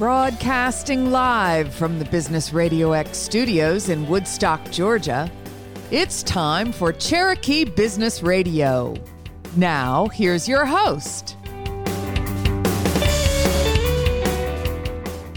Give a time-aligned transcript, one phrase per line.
[0.00, 5.30] Broadcasting live from the Business Radio X studios in Woodstock, Georgia,
[5.90, 8.96] it's time for Cherokee Business Radio.
[9.56, 11.36] Now, here's your host.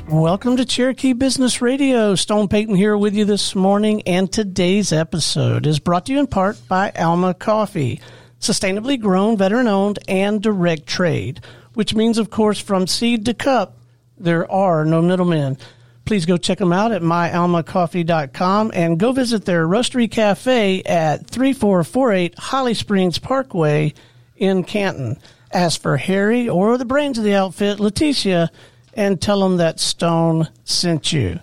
[0.08, 2.16] Welcome to Cherokee Business Radio.
[2.16, 6.28] Stone Payton here with you this morning, and today's episode is brought to you in
[6.28, 8.00] part by Alma Coffee,
[8.40, 11.42] sustainably grown, veteran owned, and direct trade,
[11.74, 13.76] which means, of course, from seed to cup
[14.18, 15.58] there are no middlemen.
[16.06, 22.38] Please go check them out at myalmacoffee.com and go visit their roastery cafe at 3448
[22.38, 23.94] Holly Springs Parkway
[24.36, 25.18] in Canton.
[25.52, 28.50] Ask for Harry or the brains of the outfit, Leticia,
[28.96, 31.40] and tell them that Stone sent you.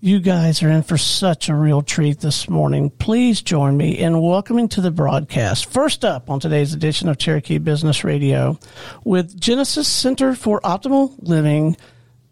[0.00, 2.90] You guys are in for such a real treat this morning.
[2.90, 5.66] Please join me in welcoming to the broadcast.
[5.66, 8.58] First up on today's edition of Cherokee Business Radio
[9.04, 11.76] with Genesis Center for Optimal Living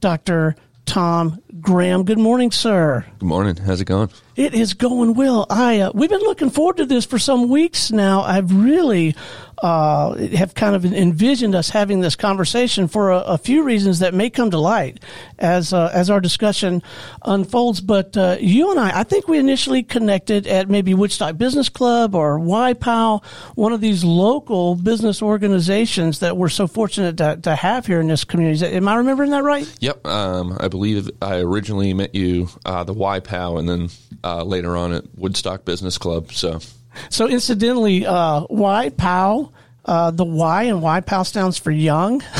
[0.04, 0.54] Dr.
[0.84, 2.04] Tom Graham.
[2.04, 3.06] Good morning, sir.
[3.20, 3.56] Good morning.
[3.56, 4.10] How's it going?
[4.36, 5.46] It is going well.
[5.48, 8.20] I uh, we've been looking forward to this for some weeks now.
[8.20, 9.16] I've really
[9.58, 14.14] uh, have kind of envisioned us having this conversation for a, a few reasons that
[14.14, 15.00] may come to light
[15.38, 16.82] as uh, as our discussion
[17.24, 17.80] unfolds.
[17.80, 22.14] But uh, you and I, I think we initially connected at maybe Woodstock Business Club
[22.14, 23.24] or YPOW,
[23.54, 28.08] one of these local business organizations that we're so fortunate to, to have here in
[28.08, 28.64] this community.
[28.66, 29.70] Am I remembering that right?
[29.80, 30.06] Yep.
[30.06, 33.88] Um, I believe I originally met you uh, the YPOW, and then
[34.22, 36.32] uh, later on at Woodstock Business Club.
[36.32, 36.60] So,
[37.08, 39.52] so incidentally, uh, Y POW,
[39.84, 42.22] uh, the Y and Y POW stands for young.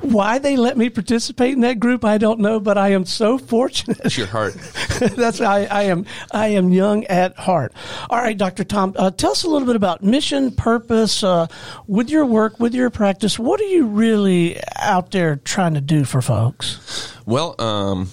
[0.00, 3.38] Why they let me participate in that group, I don't know, but I am so
[3.38, 4.00] fortunate.
[4.04, 4.54] It's your heart.
[4.98, 6.06] That's I, I am.
[6.32, 7.72] I am young at heart.
[8.10, 8.64] All right, Dr.
[8.64, 11.46] Tom, uh, tell us a little bit about mission, purpose, uh,
[11.86, 13.38] with your work, with your practice.
[13.38, 17.12] What are you really out there trying to do for folks?
[17.24, 18.08] Well, um,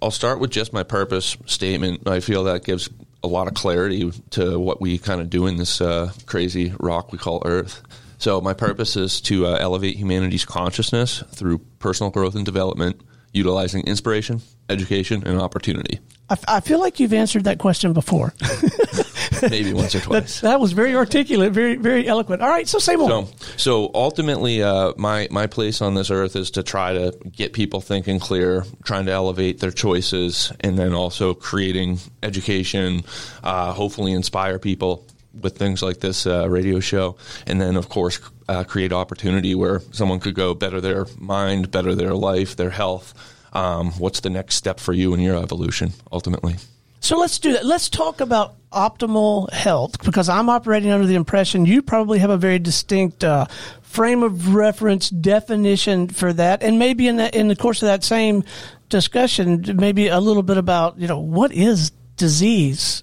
[0.00, 2.08] I'll start with just my purpose statement.
[2.08, 2.88] I feel that gives
[3.22, 7.12] a lot of clarity to what we kind of do in this uh, crazy rock
[7.12, 7.82] we call Earth.
[8.18, 13.00] So, my purpose is to uh, elevate humanity's consciousness through personal growth and development,
[13.32, 16.00] utilizing inspiration, education, and opportunity.
[16.30, 18.34] I, f- I feel like you've answered that question before.
[19.42, 20.40] Maybe once or twice.
[20.40, 22.42] That, that, was very articulate, very very eloquent.
[22.42, 23.08] All right, so say more.
[23.08, 27.52] So, so ultimately, uh, my my place on this earth is to try to get
[27.52, 33.04] people thinking clear, trying to elevate their choices, and then also creating education,
[33.42, 35.06] uh, hopefully inspire people
[35.40, 38.18] with things like this uh, radio show, and then of course
[38.48, 43.14] uh, create opportunity where someone could go better their mind, better their life, their health.
[43.52, 46.56] Um, what's the next step for you in your evolution ultimately?
[47.00, 47.64] So let's do that.
[47.64, 52.36] Let's talk about optimal health because I'm operating under the impression you probably have a
[52.36, 53.46] very distinct uh,
[53.82, 58.04] frame of reference definition for that, and maybe in the, in the course of that
[58.04, 58.44] same
[58.88, 63.02] discussion, maybe a little bit about you know what is disease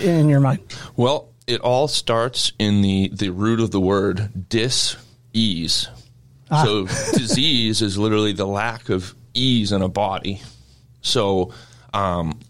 [0.00, 0.60] in your mind.
[0.96, 4.96] Well, it all starts in the the root of the word dis
[5.32, 5.88] ease.
[6.50, 6.64] Ah.
[6.64, 6.86] So
[7.18, 10.42] disease is literally the lack of ease in a body.
[11.02, 11.52] So
[11.94, 12.40] um,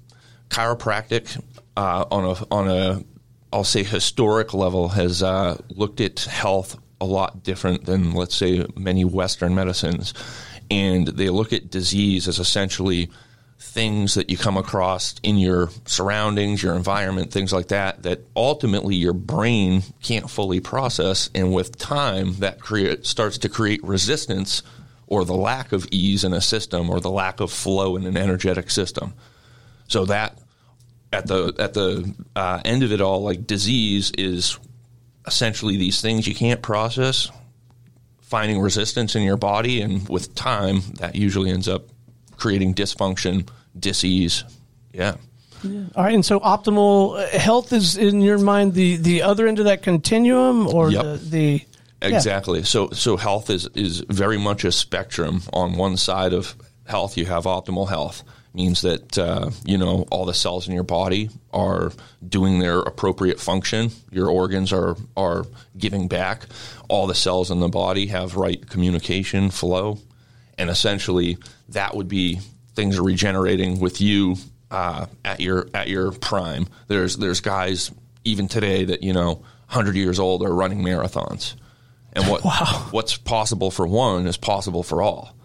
[0.48, 1.40] chiropractic
[1.76, 3.04] uh, on a on a
[3.52, 8.66] I'll say historic level has uh, looked at health a lot different than let's say
[8.76, 10.14] many Western medicines,
[10.70, 13.10] and they look at disease as essentially
[13.76, 18.94] things that you come across in your surroundings, your environment, things like that, that ultimately
[18.94, 24.62] your brain can't fully process, and with time that create starts to create resistance
[25.06, 28.16] or the lack of ease in a system or the lack of flow in an
[28.16, 29.12] energetic system.
[29.88, 30.38] So that
[31.12, 34.58] at the at the uh, end of it all, like disease is
[35.26, 37.30] essentially these things you can't process,
[38.22, 41.82] finding resistance in your body, and with time, that usually ends up
[42.38, 43.46] creating dysfunction,
[43.78, 44.44] disease.
[44.92, 45.16] Yeah.
[45.62, 45.84] yeah.
[45.94, 49.58] All right, and so optimal uh, health is in your mind the the other end
[49.58, 51.02] of that continuum, or yep.
[51.02, 51.64] the, the
[52.02, 52.60] exactly.
[52.60, 52.64] Yeah.
[52.64, 55.42] So so health is is very much a spectrum.
[55.52, 58.22] On one side of health, you have optimal health
[58.56, 61.92] means that uh, you know all the cells in your body are
[62.26, 63.90] doing their appropriate function.
[64.10, 65.44] Your organs are are
[65.76, 66.46] giving back.
[66.88, 69.98] All the cells in the body have right communication flow,
[70.58, 71.36] and essentially
[71.68, 72.40] that would be
[72.76, 74.36] things are regenerating with you
[74.70, 76.68] uh, at your at your prime.
[76.86, 77.90] There's there's guys
[78.24, 79.34] even today that you know
[79.68, 81.54] 100 years old are running marathons,
[82.12, 82.86] and what wow.
[82.92, 85.36] what's possible for one is possible for all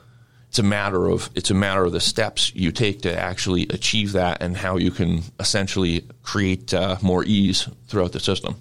[0.52, 4.12] it's a matter of it's a matter of the steps you take to actually achieve
[4.12, 8.58] that and how you can essentially create uh, more ease throughout the system.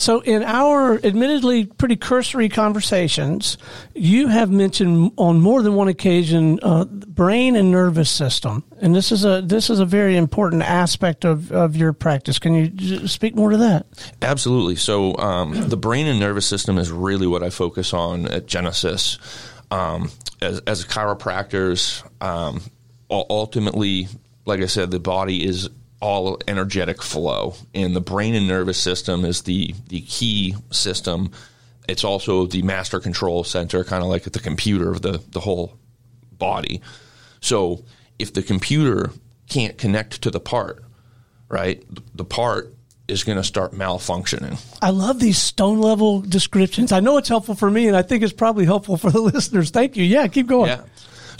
[0.00, 3.58] So, in our admittedly pretty cursory conversations,
[3.94, 9.12] you have mentioned on more than one occasion uh, brain and nervous system, and this
[9.12, 12.38] is a this is a very important aspect of, of your practice.
[12.38, 13.84] Can you speak more to that?
[14.22, 14.76] Absolutely.
[14.76, 19.18] So, um, the brain and nervous system is really what I focus on at Genesis.
[19.70, 20.10] Um,
[20.40, 22.62] as, as chiropractors, um,
[23.10, 24.08] ultimately,
[24.46, 25.68] like I said, the body is
[26.00, 31.30] all energetic flow, and the brain and nervous system is the the key system.
[31.88, 35.78] It's also the master control center, kind of like the computer of the the whole
[36.32, 36.80] body.
[37.40, 37.84] So
[38.18, 39.10] if the computer
[39.48, 40.82] can't connect to the part,
[41.48, 42.74] right, the part
[43.08, 44.58] is going to start malfunctioning.
[44.80, 46.92] I love these stone level descriptions.
[46.92, 49.70] I know it's helpful for me, and I think it's probably helpful for the listeners.
[49.70, 50.04] Thank you.
[50.04, 50.68] Yeah, keep going.
[50.68, 50.82] Yeah.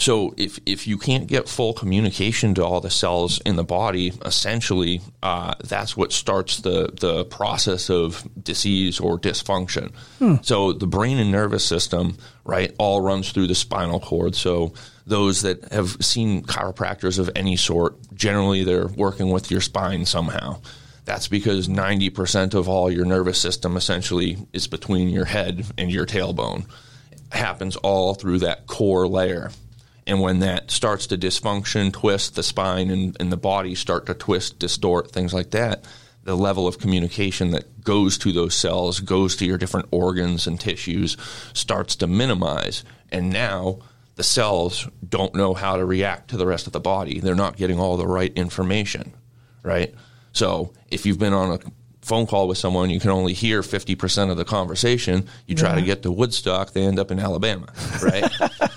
[0.01, 4.11] So if, if you can't get full communication to all the cells in the body,
[4.25, 9.93] essentially uh, that's what starts the, the process of disease or dysfunction.
[10.17, 10.37] Hmm.
[10.41, 14.33] So the brain and nervous system, right, all runs through the spinal cord.
[14.33, 14.73] So
[15.05, 20.61] those that have seen chiropractors of any sort, generally they're working with your spine somehow.
[21.05, 26.07] That's because 90% of all your nervous system essentially is between your head and your
[26.07, 26.65] tailbone.
[27.11, 29.51] It happens all through that core layer.
[30.11, 34.13] And when that starts to dysfunction, twist, the spine and, and the body start to
[34.13, 35.85] twist, distort, things like that,
[36.25, 40.59] the level of communication that goes to those cells, goes to your different organs and
[40.59, 41.15] tissues,
[41.53, 42.83] starts to minimize.
[43.09, 43.79] And now
[44.15, 47.21] the cells don't know how to react to the rest of the body.
[47.21, 49.13] They're not getting all the right information,
[49.63, 49.95] right?
[50.33, 51.59] So if you've been on a
[52.01, 55.29] phone call with someone, you can only hear 50% of the conversation.
[55.47, 55.75] You try yeah.
[55.75, 57.71] to get to Woodstock, they end up in Alabama,
[58.03, 58.29] right?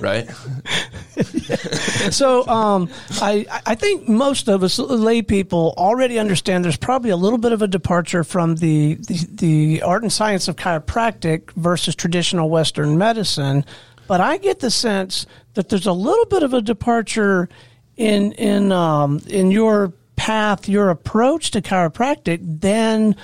[0.00, 0.28] right?
[2.10, 2.90] so um,
[3.20, 7.52] I, I think most of us lay people already understand there's probably a little bit
[7.52, 12.98] of a departure from the, the, the art and science of chiropractic versus traditional Western
[12.98, 13.64] medicine.
[14.06, 17.48] But I get the sense that there's a little bit of a departure
[17.96, 23.16] in in um, in your path, your approach to chiropractic than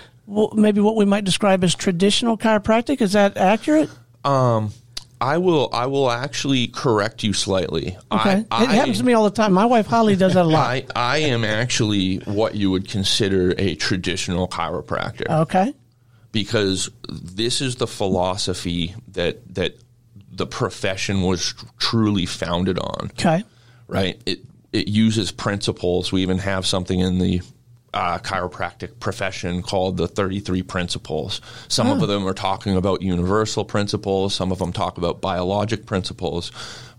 [0.55, 3.01] maybe what we might describe as traditional chiropractic.
[3.01, 3.91] Is that accurate?
[4.25, 4.73] Um,
[5.21, 5.69] I will.
[5.73, 7.97] I will actually correct you slightly.
[8.11, 9.53] Okay, I, it I, happens to me all the time.
[9.53, 10.67] My wife Holly does that a lot.
[10.67, 15.29] I, I am actually what you would consider a traditional chiropractor.
[15.43, 15.75] Okay,
[16.33, 19.77] because this is the philosophy that that
[20.33, 23.11] the profession was truly founded on.
[23.13, 23.45] Okay,
[23.89, 24.21] right.
[24.25, 24.41] It
[24.73, 26.13] it uses principles.
[26.13, 27.43] We even have something in the
[27.93, 31.41] uh, chiropractic profession called the 33 principles.
[31.69, 36.53] Some of them are talking about universal principles, some of them talk about biologic principles.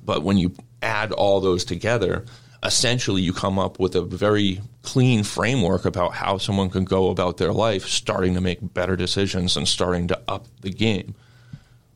[0.04, 2.26] But when you add all those together,
[2.64, 7.38] essentially you come up with a very clean framework about how someone can go about
[7.38, 11.16] their life, starting to make better decisions and starting to up the game.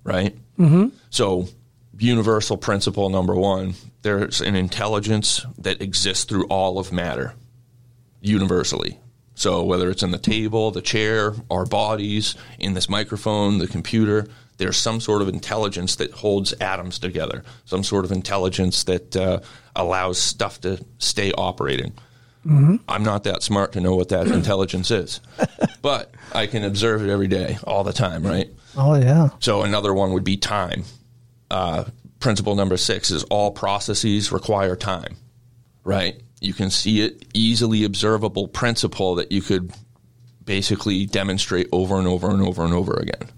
[0.04, 0.38] Right?
[0.58, 0.90] Mm-hmm.
[1.10, 1.48] So,
[1.98, 7.34] universal principle number one there's an intelligence that exists through all of matter
[8.26, 9.00] universally.
[9.36, 14.28] So whether it's in the table, the chair, our bodies, in this microphone, the computer,
[14.58, 19.42] there's some sort of intelligence that holds atoms together, some sort of intelligence that uh,
[19.76, 21.92] allows stuff to stay operating.
[22.46, 22.76] Mm-hmm.
[22.88, 25.20] I'm not that smart to know what that intelligence is,
[25.82, 28.50] but I can observe it every day, all the time, right?
[28.78, 29.30] Oh, yeah.
[29.40, 30.84] So another one would be time.
[31.52, 31.86] Uh,
[32.20, 35.16] principle number six is all processes require time,
[35.84, 36.22] right?
[36.42, 39.74] You can see it easily observable principle that you could
[40.44, 43.30] basically demonstrate over and over and over and over again,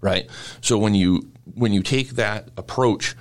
[0.00, 0.28] right?
[0.60, 3.14] So when you when you take that approach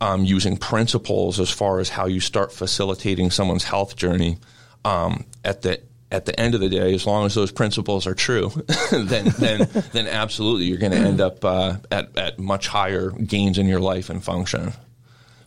[0.00, 4.38] um, using principles as far as how you start facilitating someone's health journey,
[4.84, 8.14] um, at the at the end of the day, as long as those principles are
[8.14, 8.50] true,
[8.92, 13.58] then then then absolutely you're going to end up uh, at at much higher gains
[13.58, 14.72] in your life and function.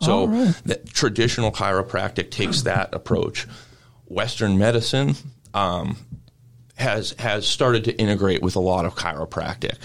[0.01, 0.61] So right.
[0.65, 3.47] the traditional chiropractic takes that approach.
[4.05, 5.15] Western medicine
[5.53, 5.97] um,
[6.75, 9.77] has has started to integrate with a lot of chiropractic,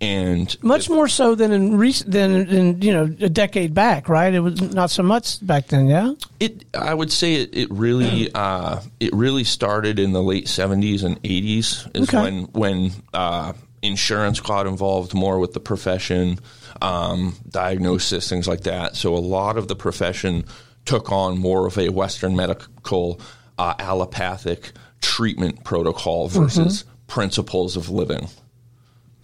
[0.00, 4.32] and much more so than in recent than in you know a decade back, right?
[4.32, 6.12] It was not so much back then, yeah.
[6.38, 11.02] It I would say it, it really uh, it really started in the late seventies
[11.02, 12.20] and eighties is okay.
[12.20, 16.38] when when uh, insurance got involved more with the profession
[16.82, 18.96] um, diagnosis, things like that.
[18.96, 20.44] So a lot of the profession
[20.84, 23.20] took on more of a Western medical
[23.58, 27.06] uh, allopathic treatment protocol versus mm-hmm.
[27.06, 28.28] principles of living.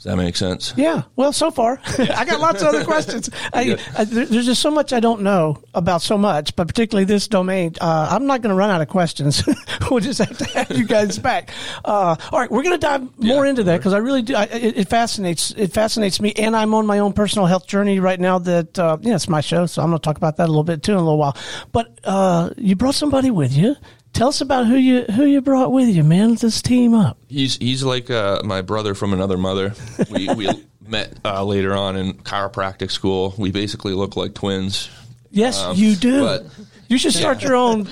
[0.01, 0.73] Does that make sense?
[0.79, 1.03] Yeah.
[1.15, 3.29] Well, so far, I got lots of other questions.
[3.53, 7.29] I, I, there's just so much I don't know about so much, but particularly this
[7.29, 7.75] domain.
[7.83, 9.45] Uh, I'm not going to run out of questions.
[9.91, 11.51] we'll just have to have you guys back.
[11.85, 14.37] Uh, all right, we're going to dive more Yeah, into that because I really do.
[14.37, 15.51] I, it, it fascinates.
[15.51, 18.39] It fascinates me, and I'm on my own personal health journey right now.
[18.39, 20.65] That uh, yeah, it's my show, so I'm going to talk about that a little
[20.65, 21.37] bit too in a little while.
[21.73, 23.77] But uh, you brought somebody with you.
[24.13, 26.37] Tell us about who you who you brought with you, man.
[26.43, 27.17] Let's team up.
[27.29, 29.75] He's he's like uh, my brother from another mother.
[30.11, 30.49] We we
[30.87, 33.35] met uh, later on in chiropractic school.
[33.39, 34.91] We basically look like twins.
[35.31, 36.21] Yes, you do.
[36.23, 36.47] but-
[36.89, 37.89] you should start your own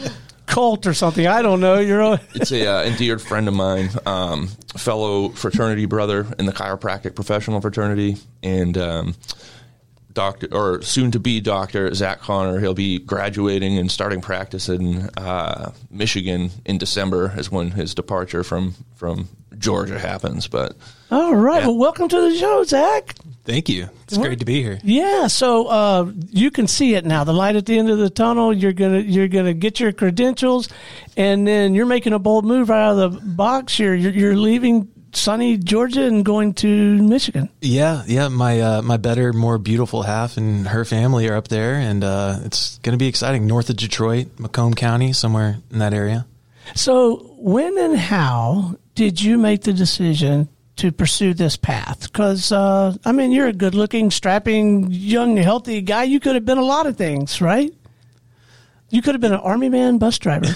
[0.47, 1.25] cult or something.
[1.25, 1.79] I don't know.
[1.79, 2.19] Your own.
[2.35, 7.61] It's a uh, endeared friend of mine, um, fellow fraternity brother in the chiropractic professional
[7.61, 9.15] fraternity, and um,
[10.19, 12.59] doctor or soon to be doctor Zach Connor.
[12.59, 17.33] He'll be graduating and starting practice in uh, Michigan in December.
[17.37, 20.49] Is when his departure from from Georgia happens.
[20.49, 20.77] But
[21.13, 21.61] All right.
[21.61, 21.69] Yeah.
[21.69, 23.15] Well, welcome to the show, Zach.
[23.45, 23.89] Thank you.
[24.03, 24.81] It's great to be here.
[24.83, 25.29] Yeah.
[25.29, 27.23] So uh, you can see it now.
[27.23, 28.53] The light at the end of the tunnel.
[28.53, 30.69] You're gonna you're gonna get your credentials,
[31.17, 33.77] and then you're making a bold move right out of the box.
[33.77, 37.49] Here, you're, you're leaving sunny Georgia and going to Michigan.
[37.61, 38.29] Yeah, yeah.
[38.29, 42.41] My uh, my better, more beautiful half and her family are up there, and uh,
[42.45, 43.47] it's going to be exciting.
[43.47, 46.27] North of Detroit, Macomb County, somewhere in that area.
[46.75, 52.03] So, when and how did you make the decision to pursue this path?
[52.03, 56.05] Because, uh, I mean, you're a good looking, strapping, young, healthy guy.
[56.05, 57.73] You could have been a lot of things, right?
[58.91, 60.47] You could have been an army man, bus driver.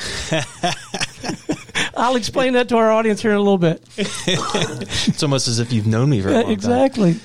[1.97, 3.83] I'll explain that to our audience here in a little bit.
[3.97, 6.53] It's almost as if you've known me for a long time.
[6.53, 7.17] exactly.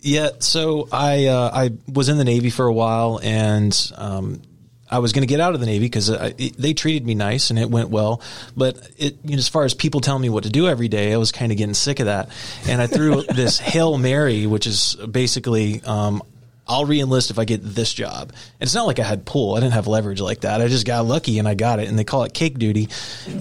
[0.00, 4.42] Yeah, so I uh, I was in the Navy for a while, and um,
[4.92, 7.58] I was going to get out of the Navy because they treated me nice and
[7.58, 8.20] it went well.
[8.54, 11.14] But it, you know, as far as people telling me what to do every day,
[11.14, 12.28] I was kind of getting sick of that.
[12.68, 15.82] And I threw this hail mary, which is basically.
[15.82, 16.22] Um,
[16.66, 18.30] I'll reenlist if I get this job.
[18.30, 19.56] And it's not like I had pull.
[19.56, 20.60] I didn't have leverage like that.
[20.60, 21.88] I just got lucky and I got it.
[21.88, 22.88] And they call it cake duty.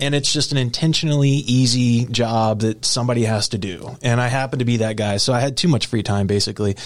[0.01, 3.95] And it's just an intentionally easy job that somebody has to do.
[4.01, 5.17] And I happened to be that guy.
[5.17, 6.77] So I had too much free time basically.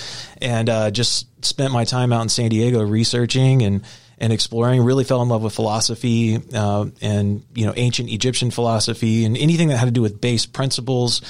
[0.42, 3.86] And uh, just spent my time out in San Diego researching and
[4.18, 4.82] and exploring.
[4.82, 9.70] Really fell in love with philosophy uh, and you know ancient Egyptian philosophy and anything
[9.70, 11.22] that had to do with base principles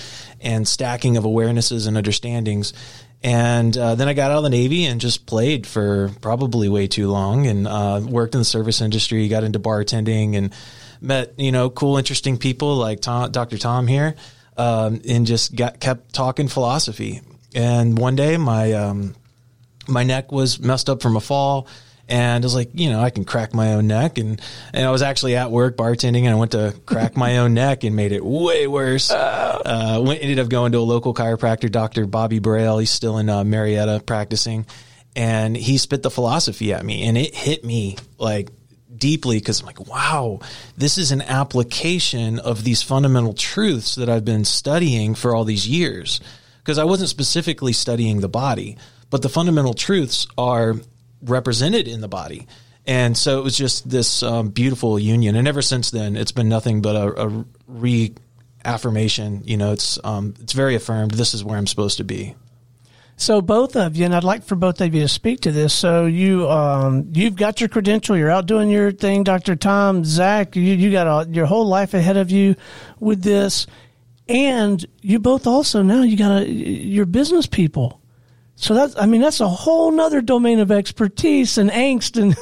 [0.42, 2.74] and stacking of awarenesses and understandings.
[3.26, 6.86] And uh, then I got out of the Navy and just played for probably way
[6.86, 10.54] too long and uh, worked in the service industry, got into bartending and
[11.02, 13.58] met, you know, cool, interesting people like Tom, Dr.
[13.58, 14.16] Tom here
[14.58, 17.22] um, and just got kept talking philosophy.
[17.56, 19.16] And one day my, um,
[19.88, 21.68] my neck was messed up from a fall
[22.08, 24.18] and I was like, you know, I can crack my own neck.
[24.18, 24.40] And,
[24.74, 27.84] and I was actually at work bartending and I went to crack my own neck
[27.84, 29.10] and made it way worse.
[29.10, 32.06] Uh, went, ended up going to a local chiropractor, Dr.
[32.06, 32.78] Bobby Braille.
[32.78, 34.68] He's still in uh, Marietta practicing.
[35.16, 38.50] And he spit the philosophy at me and it hit me like
[38.96, 40.40] deeply because I'm like, wow,
[40.78, 45.68] this is an application of these fundamental truths that I've been studying for all these
[45.68, 46.20] years.
[46.60, 48.78] Because I wasn't specifically studying the body,
[49.10, 50.76] but the fundamental truths are
[51.26, 52.48] represented in the body.
[52.88, 55.36] And so it was just this um, beautiful union.
[55.36, 59.42] And ever since then, it's been nothing but a, a reaffirmation.
[59.44, 61.12] You know, it's um, it's very affirmed.
[61.12, 62.36] This is where I'm supposed to be.
[63.18, 65.74] So both of you, and I'd like for both of you to speak to this.
[65.74, 68.18] So you, um, you've got your credential.
[68.18, 70.56] You're out doing your thing, Doctor Tom, Zach.
[70.56, 72.56] You, you got a, your whole life ahead of you
[73.00, 73.68] with this,
[74.28, 78.02] and you both also now you got a, you're business people.
[78.58, 82.38] So that's, I mean, that's a whole nother domain of expertise and angst, and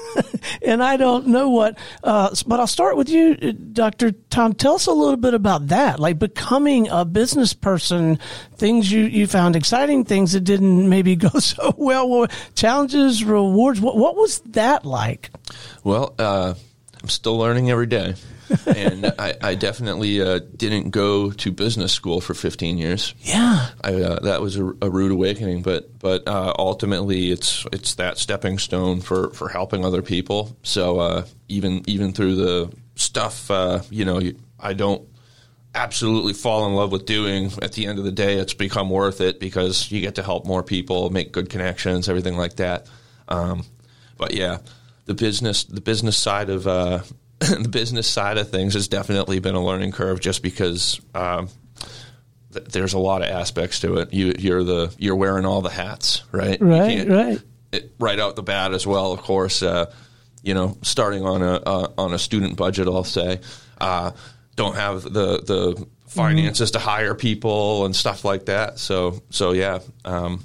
[0.61, 1.77] and I don't know what.
[2.03, 4.53] Uh, but I'll start with you, Doctor Tom.
[4.53, 8.19] Tell us a little bit about that, like becoming a business person.
[8.55, 12.27] Things you you found exciting, things that didn't maybe go so well.
[12.53, 13.81] Challenges, rewards.
[13.81, 15.31] What what was that like?
[15.83, 16.53] Well, uh,
[17.01, 18.13] I'm still learning every day.
[18.67, 23.13] and I, I definitely uh, didn't go to business school for 15 years.
[23.21, 27.95] Yeah, I, uh, that was a, a, rude awakening, but but uh, ultimately it's it's
[27.95, 30.55] that stepping stone for, for helping other people.
[30.63, 34.21] So uh, even even through the stuff, uh, you know,
[34.59, 35.07] I don't
[35.75, 37.51] absolutely fall in love with doing.
[37.61, 40.45] At the end of the day, it's become worth it because you get to help
[40.45, 42.87] more people, make good connections, everything like that.
[43.27, 43.63] Um,
[44.17, 44.59] but yeah,
[45.05, 46.99] the business the business side of uh,
[47.61, 51.49] the business side of things has definitely been a learning curve just because um,
[52.53, 54.13] th- there's a lot of aspects to it.
[54.13, 56.59] You, you're the you're wearing all the hats, right?
[56.61, 57.41] Right, right.
[57.71, 59.11] It, right out the bat as well.
[59.11, 59.91] Of course, uh,
[60.41, 63.39] you know, starting on a uh, on a student budget, I'll say.
[63.79, 64.11] Uh,
[64.55, 68.79] don't have the, the finances to hire people and stuff like that.
[68.79, 70.43] So so yeah, um,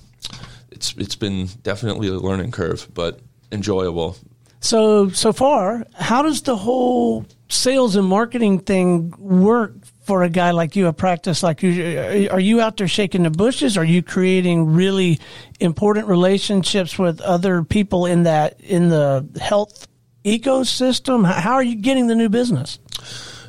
[0.70, 3.20] it's it's been definitely a learning curve, but
[3.52, 4.16] enjoyable.
[4.60, 10.50] So so far, how does the whole sales and marketing thing work for a guy
[10.50, 12.28] like you, a practice like you?
[12.30, 13.76] Are you out there shaking the bushes?
[13.76, 15.20] Are you creating really
[15.60, 19.86] important relationships with other people in that in the health
[20.24, 21.24] ecosystem?
[21.24, 22.78] How are you getting the new business?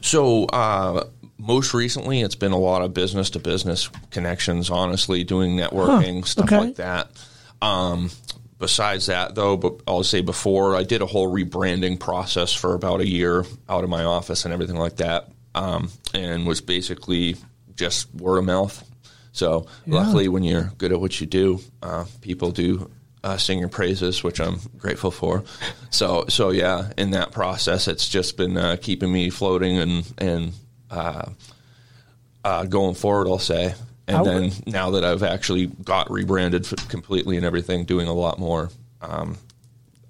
[0.01, 0.45] So.
[0.45, 1.05] Uh,
[1.41, 4.69] most recently, it's been a lot of business to business connections.
[4.69, 6.57] Honestly, doing networking Huh, stuff okay.
[6.59, 7.09] like that.
[7.61, 8.11] Um,
[8.59, 12.99] besides that, though, but I'll say before I did a whole rebranding process for about
[12.99, 17.35] a year out of my office and everything like that, um, and was basically
[17.75, 18.85] just word of mouth.
[19.31, 22.91] So luckily, when you're good at what you do, uh, people do
[23.23, 25.43] uh, sing your praises, which I'm grateful for.
[25.89, 30.53] So so yeah, in that process, it's just been uh, keeping me floating and and
[30.89, 31.29] uh,
[32.43, 33.27] uh, going forward.
[33.27, 33.75] I'll say.
[34.09, 38.69] And then now that I've actually got rebranded completely and everything, doing a lot more
[39.01, 39.37] um,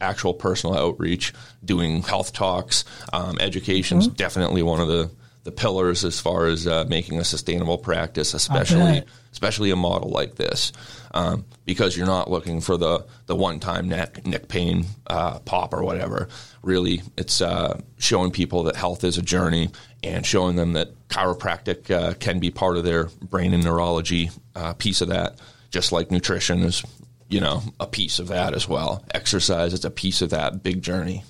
[0.01, 4.15] actual personal outreach, doing health talks, um, education's Mm-hmm.
[4.15, 5.11] definitely one of the,
[5.43, 10.35] the pillars as far as uh, making a sustainable practice, especially especially a model like
[10.35, 10.71] this,
[11.13, 15.73] um, because you're not looking for the the one time neck neck pain uh, pop
[15.73, 16.27] or whatever.
[16.61, 19.69] Really, it's uh, showing people that health is a journey
[20.03, 24.73] and showing them that chiropractic uh, can be part of their brain and neurology uh,
[24.73, 25.39] piece of that,
[25.71, 26.83] just like nutrition is,
[27.27, 29.03] you know, a piece of that as well.
[29.13, 31.23] Exercise is a piece of that big journey.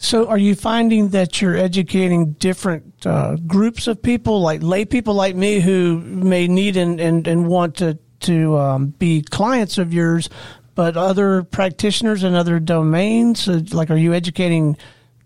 [0.00, 5.14] So, are you finding that you're educating different uh, groups of people, like lay people
[5.14, 9.92] like me, who may need and, and, and want to to um, be clients of
[9.92, 10.28] yours,
[10.76, 13.48] but other practitioners in other domains?
[13.48, 14.76] Uh, Like, are you educating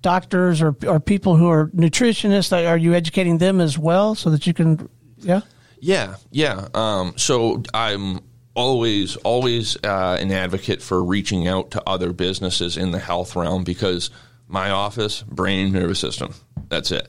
[0.02, 2.52] doctors or or people who are nutritionists?
[2.68, 5.40] Are you educating them as well, so that you can, yeah?
[5.80, 6.68] Yeah, yeah.
[6.74, 8.20] Um, so I'm
[8.54, 13.64] always, always uh, an advocate for reaching out to other businesses in the health realm
[13.64, 14.10] because
[14.46, 16.34] my office, brain, nervous system,
[16.68, 17.08] that's it.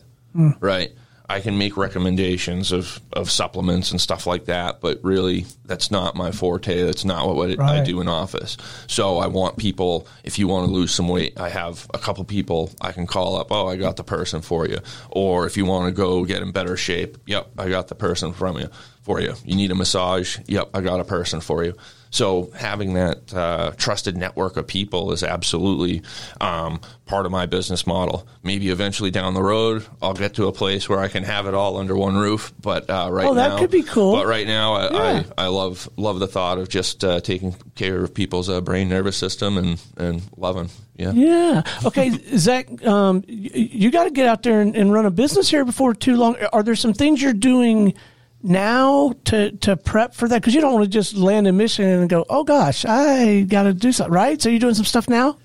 [0.59, 0.91] Right.
[1.30, 6.15] I can make recommendations of, of supplements and stuff like that, but really that's not
[6.15, 6.84] my forte.
[6.84, 7.86] That's not what, I Right.
[7.86, 8.58] do in office.
[8.88, 12.24] So I want people, if you want to lose some weight, I have a couple
[12.25, 13.48] people I can call up.
[13.51, 14.79] Oh, I got the person for you.
[15.12, 18.33] Or if you want to go get in better shape, yep, I got the person
[18.33, 18.68] from you
[19.03, 19.33] for you.
[19.46, 21.74] You need a massage, yep, I got a person for you.
[22.13, 26.03] So having that uh, trusted network of people is absolutely
[26.39, 28.27] um, part of my business model.
[28.43, 31.55] Maybe eventually down the road, I'll get to a place where I can have it
[31.55, 32.53] all under one roof.
[32.61, 34.13] But uh, right Oh, that now, could be cool.
[34.13, 35.23] But right now, I, Yeah.
[35.39, 38.89] I, I love love the thought of just uh, taking care of people's uh, brain
[38.89, 40.69] nervous system and and loving.
[40.95, 41.13] Yeah.
[41.13, 41.63] Yeah.
[41.83, 45.49] Okay, Zach, um, you, you got to get out there and, and run a business
[45.49, 46.35] here before too long.
[46.53, 47.95] Are there some things you're doing
[48.44, 50.42] now to, to prep for that?
[50.42, 53.64] Because you don't want to just land in Michigan and go, oh gosh, I got
[53.64, 54.42] to do something, right?
[54.42, 55.38] So you're doing some stuff now?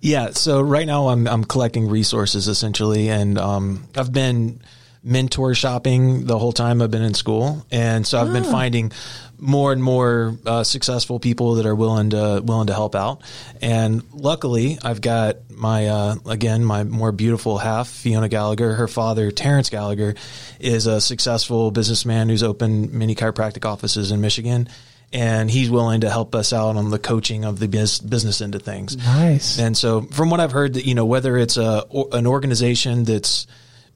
[0.00, 0.30] Yeah.
[0.30, 4.60] So right now I'm I'm collecting resources essentially, and um, I've been
[5.04, 8.92] mentor shopping the whole time I've been in school, and so I've been finding
[9.42, 13.22] more and more uh, successful people that are willing to willing to help out.
[13.60, 18.74] And luckily, I've got my uh, again my more beautiful half, Fiona Gallagher.
[18.74, 20.14] Her father, Terrence Gallagher,
[20.60, 24.68] is a successful businessman who's opened many chiropractic offices in Michigan.
[25.14, 28.54] And he's willing to help us out on the coaching of the bus- business end
[28.54, 28.96] of things.
[28.96, 29.58] Nice.
[29.58, 33.04] And so, from what I've heard, that you know, whether it's a or- an organization
[33.04, 33.46] that's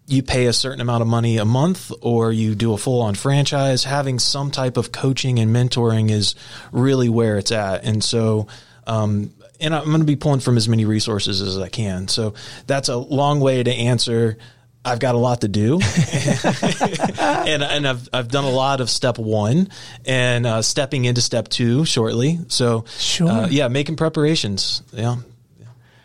[0.08, 3.14] you pay a certain amount of money a month, or you do a full on
[3.14, 6.34] franchise, having some type of coaching and mentoring is
[6.70, 7.84] really where it's at.
[7.84, 8.46] And so,
[8.86, 12.06] um, and I'm going to be pulling from as many resources as I can.
[12.08, 12.34] So
[12.68, 14.38] that's a long way to answer.
[14.84, 15.80] I've got a lot to do,
[17.18, 19.70] and and I've I've done a lot of step one,
[20.04, 22.38] and uh, stepping into step two shortly.
[22.46, 23.28] So Sure.
[23.28, 24.82] uh, yeah, making preparations.
[24.92, 25.16] Yeah.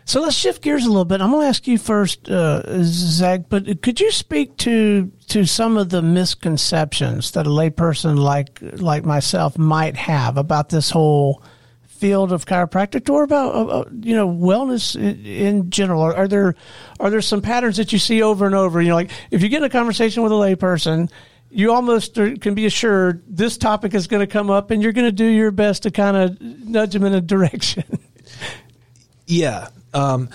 [0.04, 1.20] So let's shift gears a little bit.
[1.20, 5.76] I'm going to ask you first, uh, Zach, but could you speak to to some
[5.76, 11.42] of the misconceptions that a layperson like like myself might have about this whole
[11.86, 16.02] field of chiropractic, or about uh, uh, you know wellness in, in general?
[16.02, 16.56] Are, are there
[16.98, 18.82] are there some patterns that you see over and over?
[18.82, 21.10] You know, like if you get in a conversation with a layperson.
[21.54, 25.04] You almost can be assured this topic is going to come up, and you're going
[25.04, 27.84] to do your best to kind of nudge them in a direction.
[29.26, 29.68] Yeah.
[29.94, 30.28] Um,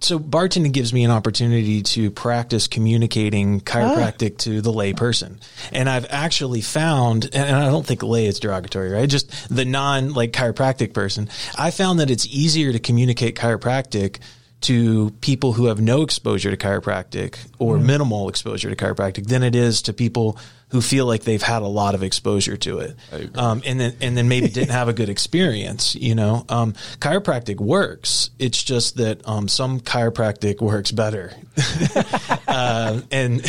[0.00, 5.38] so bartending gives me an opportunity to practice communicating chiropractic to the lay person.
[5.72, 9.08] And I've actually found, and I don't think lay is derogatory, right?
[9.08, 11.28] Just the non like chiropractic person.
[11.56, 14.20] I found that it's easier to communicate chiropractic
[14.62, 17.84] to people who have no exposure to chiropractic or mm.
[17.84, 20.38] minimal exposure to chiropractic than it is to people
[20.70, 22.96] who feel like they've had a lot of exposure to it,
[23.34, 25.94] um, and then and then maybe didn't have a good experience.
[25.94, 28.30] You know, um, chiropractic works.
[28.38, 31.32] It's just that um, some chiropractic works better,
[32.48, 33.40] uh, and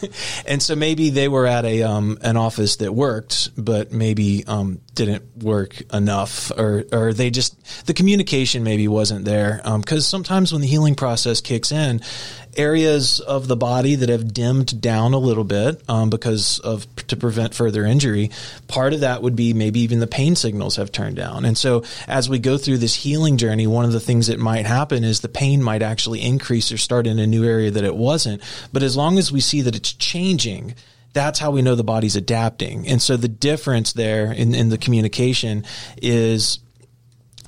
[0.46, 4.80] and so maybe they were at a um, an office that worked, but maybe um,
[4.94, 9.60] didn't work enough, or or they just the communication maybe wasn't there.
[9.64, 12.00] Because sometimes when the healing process kicks in,
[12.56, 17.16] areas of the body that have dimmed down a little bit um, because of to
[17.16, 18.30] prevent further injury.
[18.68, 21.44] Part of that would be maybe even the pain signals have turned down.
[21.44, 24.66] And so as we go through this healing journey, one of the things that might
[24.66, 27.96] happen is the pain might actually increase or start in a new area that it
[27.96, 28.42] wasn't.
[28.72, 30.74] But as long as we see that it's changing,
[31.12, 32.86] that's how we know the body's adapting.
[32.86, 35.64] And so the difference there in, in the communication
[36.00, 36.60] is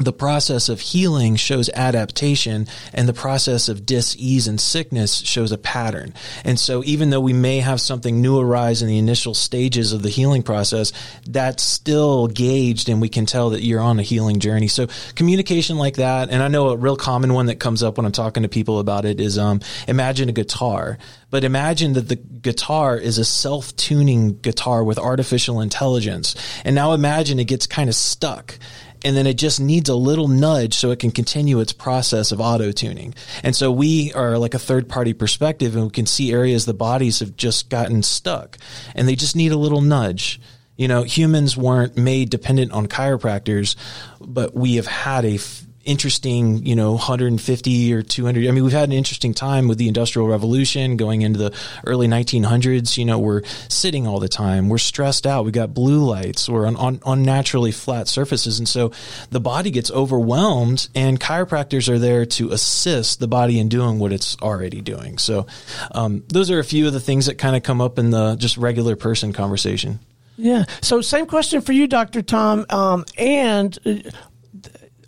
[0.05, 5.59] the process of healing shows adaptation and the process of dis-ease and sickness shows a
[5.59, 6.15] pattern.
[6.45, 10.03] And so even though we may have something new arise in the initial stages of
[10.03, 10.93] the healing process,
[11.27, 14.69] that's still gauged and we can tell that you're on a healing journey.
[14.69, 18.07] So communication like that, and I know a real common one that comes up when
[18.07, 20.99] I'm talking to people about it is um, imagine a guitar.
[21.31, 26.35] But imagine that the guitar is a self-tuning guitar with artificial intelligence.
[26.63, 28.59] And now imagine it gets kind of stuck
[29.05, 32.41] and then it just needs a little nudge so it can continue its process of
[32.41, 33.15] auto tuning.
[33.43, 36.75] And so we are like a third party perspective and we can see areas the
[36.75, 38.59] bodies have just gotten stuck
[38.95, 40.41] and they just need a little nudge.
[40.77, 43.77] You know, humans weren't made dependent on chiropractors,
[44.21, 45.39] but we have had a
[45.85, 48.47] interesting, you know, 150 or 200.
[48.47, 51.55] I mean, we've had an interesting time with the Industrial Revolution going into the
[51.87, 52.97] early 1900s.
[52.97, 54.69] You know, we're sitting all the time.
[54.69, 55.45] We're stressed out.
[55.45, 56.49] We got blue lights.
[56.49, 58.59] We're on, on unnaturally flat surfaces.
[58.59, 58.93] And so
[59.31, 64.13] the body gets overwhelmed, and chiropractors are there to assist the body in doing what
[64.13, 65.19] it's already doing.
[65.19, 65.47] So
[65.93, 68.37] um, those are a few of the things that kind of come up in the
[68.37, 70.01] just regular person conversation.
[70.37, 70.65] Yeah.
[70.81, 72.23] So, same question for you, Dr.
[72.23, 72.65] Tom.
[72.71, 74.11] Um, and uh,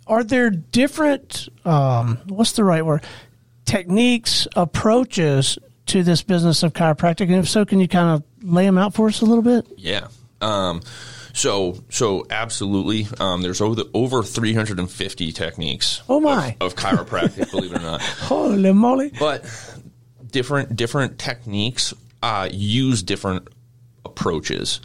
[0.07, 3.03] are there different um, what's the right word?
[3.65, 7.21] Techniques approaches to this business of chiropractic?
[7.21, 9.67] And if so can you kind of lay them out for us a little bit?
[9.77, 10.07] Yeah.
[10.41, 10.81] Um,
[11.33, 13.07] so so absolutely.
[13.19, 16.55] Um, there's over the, over 350 techniques oh my.
[16.61, 18.01] of, of chiropractic believe it or not.
[18.01, 19.11] Holy moly.
[19.17, 19.43] But
[20.31, 23.47] different different techniques uh, use different
[24.05, 24.81] approaches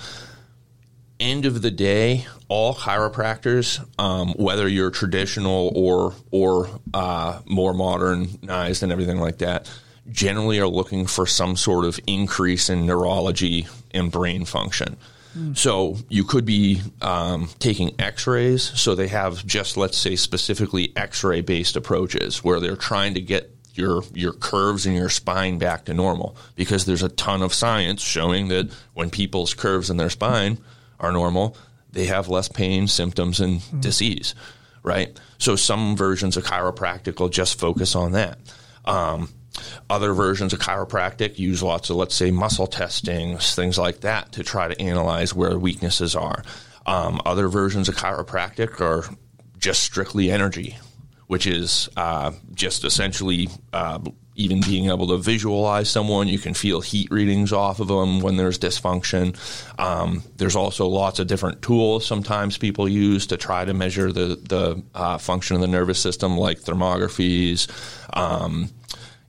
[1.20, 8.83] end of the day, all chiropractors, um, whether you're traditional or or uh, more modernized
[8.83, 9.70] and everything like that,
[10.11, 14.96] generally are looking for some sort of increase in neurology and brain function.
[15.37, 15.56] Mm.
[15.56, 18.62] So you could be um, taking X-rays.
[18.62, 23.54] So they have just let's say specifically X-ray based approaches where they're trying to get
[23.74, 28.02] your your curves in your spine back to normal because there's a ton of science
[28.02, 30.59] showing that when people's curves in their spine
[31.00, 31.56] are normal,
[31.92, 33.80] they have less pain, symptoms, and mm-hmm.
[33.80, 34.34] disease,
[34.82, 35.18] right?
[35.38, 38.38] So some versions of chiropractic will just focus on that.
[38.84, 39.28] Um,
[39.88, 44.44] other versions of chiropractic use lots of, let's say, muscle testing, things like that, to
[44.44, 46.42] try to analyze where weaknesses are.
[46.86, 49.04] Um, other versions of chiropractic are
[49.58, 50.78] just strictly energy,
[51.26, 53.98] which is uh, just essentially uh,
[54.40, 56.26] even being able to visualize someone.
[56.26, 59.37] You can feel heat readings off of them when there's dysfunction.
[59.79, 64.37] Um, there's also lots of different tools sometimes people use to try to measure the,
[64.37, 67.68] the uh, function of the nervous system, like thermographies.
[68.16, 68.70] Um,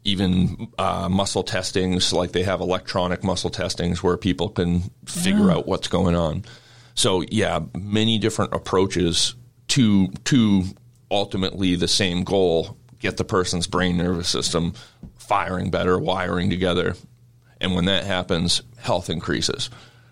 [0.03, 5.57] even uh, muscle testings, like they have electronic muscle testings where people can figure yeah.
[5.57, 6.43] out what's going on.
[6.95, 9.35] So yeah, many different approaches
[9.69, 10.63] to to
[11.11, 14.73] ultimately the same goal get the person's brain nervous system
[15.17, 16.95] firing better, wiring together.
[17.59, 19.69] And when that happens, health increases,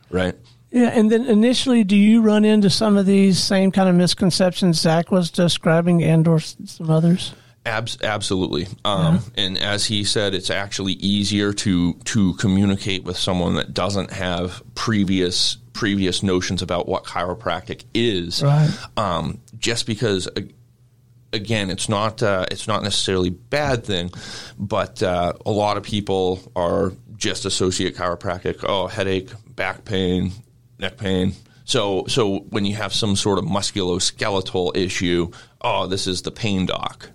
[0.10, 0.36] right?
[0.72, 4.80] Yeah, and then initially, do you run into some of these same kind of misconceptions
[4.80, 7.34] Zach was describing, and or some others?
[7.66, 8.68] Abs- absolutely.
[8.86, 9.44] Um, yeah.
[9.44, 14.62] And as he said, it's actually easier to to communicate with someone that doesn't have
[14.76, 18.44] previous previous notions about what chiropractic is.
[18.44, 18.70] Right.
[18.96, 20.28] Um, just because
[21.34, 24.12] again, it's not uh, it's not necessarily bad thing,
[24.58, 28.64] but uh, a lot of people are just associate chiropractic.
[28.64, 30.32] Oh, headache, back pain,
[30.78, 31.34] neck pain.
[31.66, 36.66] So so when you have some sort of musculoskeletal issue, oh, this is the pain
[36.66, 37.10] doc.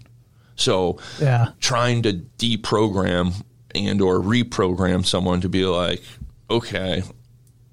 [0.56, 1.48] So yeah.
[1.60, 6.02] trying to deprogram and or reprogram someone to be like,
[6.48, 7.02] okay,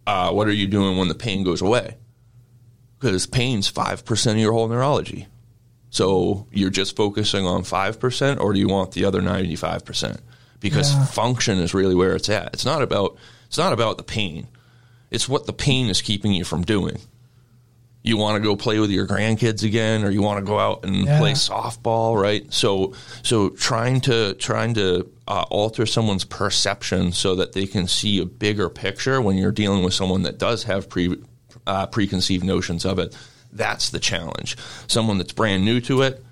[0.08, 1.98] uh, what are you doing when the pain goes away?
[3.00, 5.28] Because pain's five percent of your whole neurology
[5.92, 10.18] So you're just focusing on 5% or do you want the other 95%?
[10.60, 11.06] Because Yeah.
[11.06, 12.50] function is really where it's at.
[12.54, 13.16] It's not about
[13.48, 14.48] it's not about the pain.
[15.12, 16.98] It's what the pain is keeping you from doing.
[18.04, 20.86] You want to go play with your grandkids again or you want to go out
[20.86, 21.20] and Yeah.
[21.20, 22.46] play softball, right?
[22.54, 28.20] So so trying to trying to uh, alter someone's perception so that they can see
[28.20, 31.16] a bigger picture when you're dealing with someone that does have pre
[31.68, 33.14] uh, preconceived notions of it.
[33.54, 34.58] That's the challenge.
[34.88, 36.24] Someone that's brand new to it,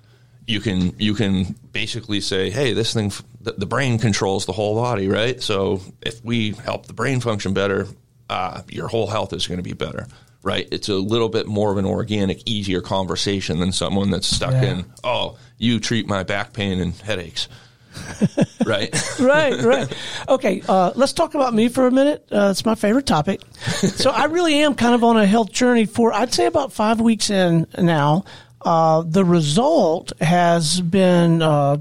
[0.48, 4.76] you can you can basically say, hey, this thing, the, the brain controls the whole
[4.76, 5.42] body, right?
[5.42, 7.88] So if we help the brain function better,
[8.30, 10.08] uh, your whole health is going to be better,
[10.44, 10.68] right?
[10.72, 14.64] It's a little bit more of an organic, easier conversation than someone that's stuck Yeah.
[14.72, 17.48] in, oh, you treat my back pain and headaches,
[18.66, 18.94] right?
[19.20, 19.98] right, right.
[20.28, 22.28] Okay, uh, let's talk about me for a minute.
[22.32, 23.42] Uh, it's my favorite topic.
[23.80, 27.02] So I really am kind of on a health journey for I'd say about five
[27.02, 28.24] weeks in now.
[28.62, 31.78] Uh, the result has been uh,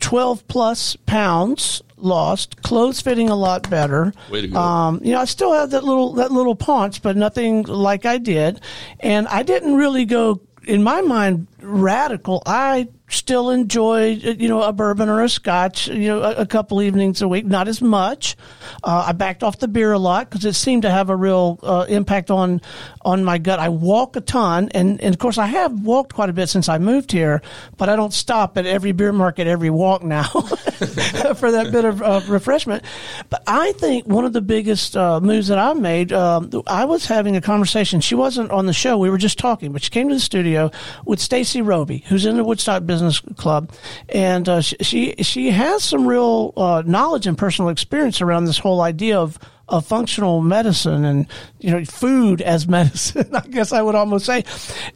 [0.00, 4.12] 12 plus pounds lost, clothes fitting a lot better.
[4.30, 4.58] Way to go.
[4.58, 8.18] Um, you know, I still have that little that little paunch, but nothing like I
[8.18, 8.60] did.
[9.00, 12.42] And I didn't really go in my mind radical.
[12.46, 16.80] I still enjoy you know a bourbon or a scotch you know a, a couple
[16.80, 18.36] evenings a week not as much.
[18.82, 21.58] Uh, i backed off the beer a lot because it seemed to have a real
[21.62, 22.60] uh, impact on
[23.02, 23.58] on my gut.
[23.58, 26.68] I walk a ton and, and of course i have walked quite a bit since
[26.68, 27.42] i moved here
[27.76, 32.02] but i don't stop at every beer market every walk now for that bit of
[32.02, 32.84] uh, refreshment.
[33.28, 37.06] But i think one of the biggest uh, moves that i made um, i was
[37.06, 38.00] having a conversation.
[38.00, 38.98] She wasn't on the show.
[38.98, 40.70] We were just talking but she came to the studio
[41.04, 43.70] with stacy roby who's in the woodstock business club.
[44.08, 48.58] And uh, she, she she has some real uh, knowledge and personal experience around this
[48.58, 49.38] whole idea of
[49.70, 51.26] of functional medicine and
[51.60, 54.44] you know food as medicine i guess i would almost say.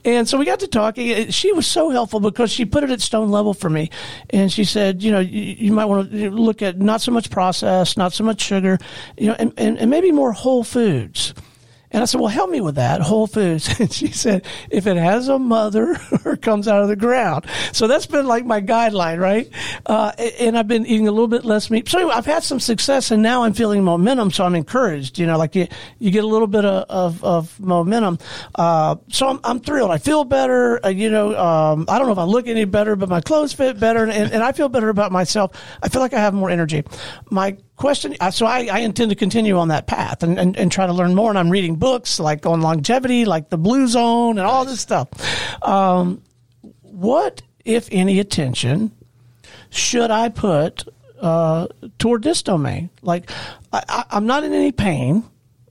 [0.04, 1.30] And so we got to talking.
[1.30, 3.90] She was so helpful because she put it at stone level for me.
[4.30, 7.30] And she said you know you, you might want to look at not so much
[7.30, 8.78] processed not so much sugar
[9.16, 11.34] you know and, and, and maybe more whole foods
[11.94, 13.72] and I said, well, help me with that, Whole Foods.
[13.84, 17.46] And she said, if it has a mother or comes out of the ground.
[17.72, 19.48] So that's been like my guideline, right?
[19.86, 21.88] Uh, and I've been eating a little bit less meat.
[21.88, 24.32] So anyway, I've had some success and now I'm feeling momentum.
[24.32, 25.68] So I'm encouraged, you know, like you,
[26.00, 28.18] you get a little bit of, of, of momentum.
[28.56, 29.92] Uh, so I'm, I'm thrilled.
[29.92, 30.84] I feel better.
[30.84, 33.52] Uh, you know, um, I don't know if I look any better, but my clothes
[33.52, 35.52] fit better and, and, and I feel better about myself.
[35.80, 36.82] I feel like I have more energy.
[37.30, 40.70] My question uh, so I, I intend to continue on that path and, and, and
[40.70, 41.30] try to learn more.
[41.30, 45.08] And i'm reading books like on longevity like the blue zone and all this stuff.
[45.62, 46.22] Um,
[46.82, 48.92] what if any attention
[49.70, 50.84] should i put
[51.20, 51.66] uh,
[51.98, 52.90] toward this domain?
[53.02, 53.30] Like
[53.72, 55.24] I, I, i'm not in any pain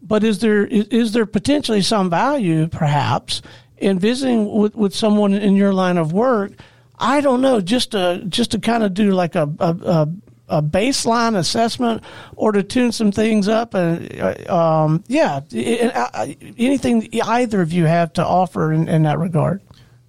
[0.03, 3.41] but is there is, is there potentially some value perhaps
[3.77, 6.51] in visiting with, with someone in your line of work?
[6.99, 10.09] I don't know just to just to kind of do like a, a, a
[10.57, 12.03] a baseline assessment
[12.35, 13.73] or to tune some things up.
[13.73, 19.19] And uh, um, yeah uh, anything either of you have to offer in, in that
[19.19, 19.61] regard.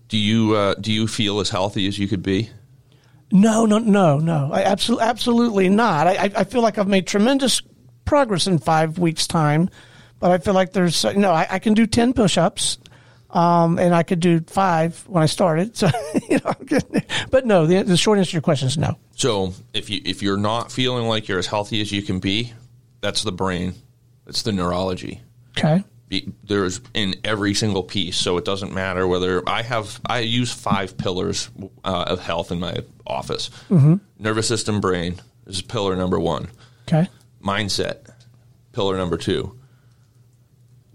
[0.09, 2.51] Do you uh, do you feel as healthy as you could be?
[3.33, 4.51] no no no no.
[4.53, 6.07] I absolutely absolutely not.
[6.07, 7.61] I, I- feel like I've made tremendous
[8.05, 9.71] progress in five weeks time
[10.21, 12.79] but I feel like there's you know I, I can do 10 push-ups
[13.35, 15.91] um, and I could do five when I started so
[16.31, 17.05] you know I'm getting there.
[17.31, 20.23] but no the, the short answer to your question is no So if you if
[20.23, 22.53] you're not feeling like you're as healthy as you can be,
[23.01, 23.75] that's the brain.
[24.27, 25.21] It's the neurology.
[25.59, 30.01] okay Be- There's in every single piece, so it doesn't matter whether I have.
[30.07, 31.51] I use five pillars
[31.85, 33.51] uh, of health in my office.
[34.19, 35.17] Nervous system, brain
[35.47, 36.49] is pillar number one.
[36.89, 37.09] okay
[37.43, 38.11] Mindset,
[38.73, 39.59] pillar number two.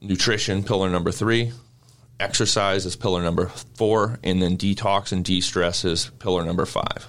[0.02, 1.52] Nutrition, pillar number three.
[2.20, 7.08] Exercise is pillar number four, and then detox and de-stress is pillar number five,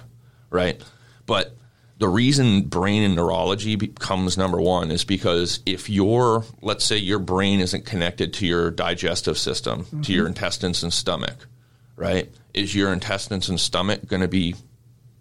[0.49, 0.81] right?
[1.25, 1.55] But
[1.97, 7.19] the reason brain and neurology becomes number one is because if your, let's say your
[7.19, 10.11] brain isn't connected to your digestive system, to mm-hmm.
[10.11, 11.47] your intestines and stomach,
[11.95, 12.31] right?
[12.53, 14.55] Is your intestines and stomach going to be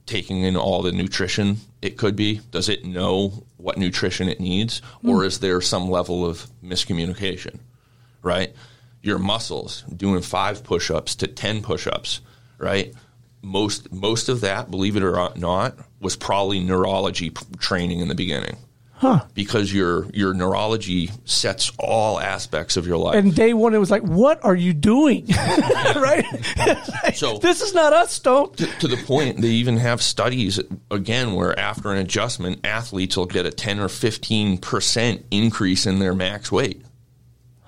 [0.06, 2.40] taking in all the nutrition it could be?
[2.50, 4.80] Does it know what nutrition it needs?
[5.04, 5.26] Or mm.
[5.26, 7.58] is there some level of miscommunication,
[8.22, 8.54] right?
[9.02, 12.20] Your muscles doing five push ups to 10 push ups,
[12.58, 12.92] right?
[13.42, 18.56] Most, most of that, believe it or not, was probably neurology training in the beginning.
[19.00, 19.24] Huh.
[19.32, 23.14] Because your your neurology sets all aspects of your life.
[23.14, 25.26] And day one, it was like, "What are you doing?"
[25.96, 26.22] right?
[27.14, 28.54] So- this is not us, don't.
[28.58, 30.60] to the point they even have studies
[30.90, 36.14] again where after an adjustment athletes will get a 10 or 15% increase in their
[36.14, 36.82] max weight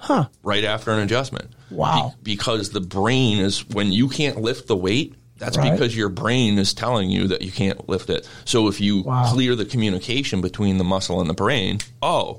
[0.04, 0.26] Huh?
[0.42, 2.14] right after an adjustment Wow.
[2.22, 5.72] Be- because the brain is when you can't lift the weight That's Right.
[5.72, 8.28] because your brain is telling you that you can't lift it.
[8.44, 9.32] So if you Wow.
[9.32, 12.38] clear the communication between the muscle and the brain, oh,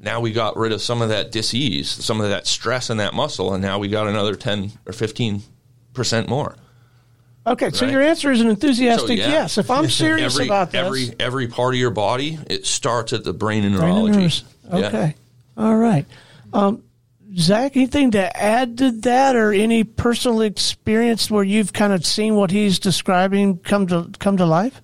[0.00, 3.14] now we got rid of some of that disease, some of that stress in that
[3.14, 6.56] muscle, and now we got another 10 or 15% more.
[7.46, 7.92] Okay, so Right.
[7.92, 9.28] your answer is an enthusiastic So, yeah.
[9.30, 9.58] yes.
[9.58, 13.22] If I'm serious every, about this, every every part of your body, it starts at
[13.24, 14.44] the brain and Brain and neurology.
[14.72, 14.86] Yeah.
[14.88, 15.14] Okay.
[15.56, 16.06] All right.
[16.52, 16.82] Um,
[17.36, 22.34] Zach, anything to add to that, or any personal experience where you've kind of seen
[22.34, 24.82] what he's describing come to come to life?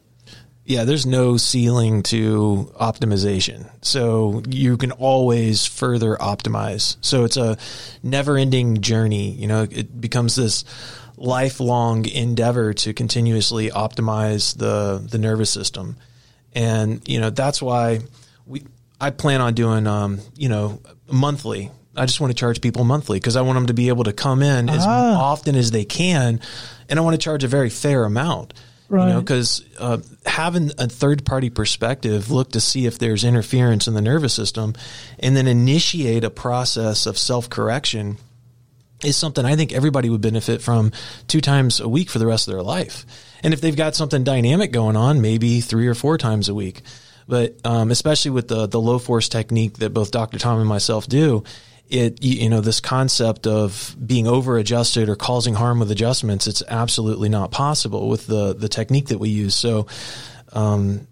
[0.64, 3.70] Yeah, there's no ceiling to optimization.
[3.80, 6.96] So you can always further optimize.
[7.00, 7.56] So it's a
[8.02, 9.30] never ending journey.
[9.30, 10.64] You know, it becomes this
[11.16, 15.96] lifelong endeavor to continuously optimize the, the nervous system.
[16.52, 18.00] And, you know, that's why
[18.46, 18.64] we,
[19.00, 21.70] I plan on doing, um, you know, monthly.
[21.98, 24.12] I just want to charge people monthly because I want them to be able to
[24.12, 26.40] come in as often as they can.
[26.88, 28.54] And I want to charge a very fair amount.
[29.06, 33.86] You know, because uh, having a third party perspective look to see if there's interference
[33.86, 34.74] in the nervous system
[35.18, 38.16] and then initiate a process of self correction
[39.04, 40.92] is something I think everybody would benefit from
[41.26, 43.04] two times a week for the rest of their life.
[43.42, 46.80] And if they've got something dynamic going on, maybe three or four times a week.
[47.28, 50.38] But um, especially with the the low force technique that both Dr.
[50.38, 51.44] Tom and myself do,
[51.88, 56.46] it you, you know this concept of being over adjusted or causing harm with adjustments,
[56.46, 59.54] it's absolutely not possible with the the technique that we use.
[59.54, 59.86] So.
[60.52, 61.06] Um,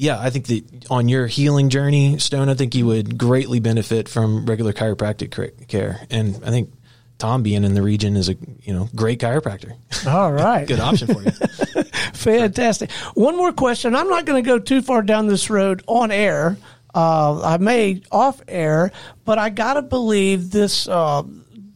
[0.00, 4.08] yeah, I think that on your healing journey, Stone, I think you would greatly benefit
[4.08, 6.72] from regular chiropractic care, and I think
[7.18, 9.72] Tom being in the region is a you know great chiropractor,
[10.06, 10.68] All right.
[10.68, 11.30] good option for you.
[12.14, 12.92] Fantastic.
[13.14, 13.96] One more question.
[13.96, 16.56] I'm not going to go too far down this road on air.
[16.94, 18.92] Uh, I may off air,
[19.24, 20.88] but I got to believe this.
[20.88, 21.22] Uh,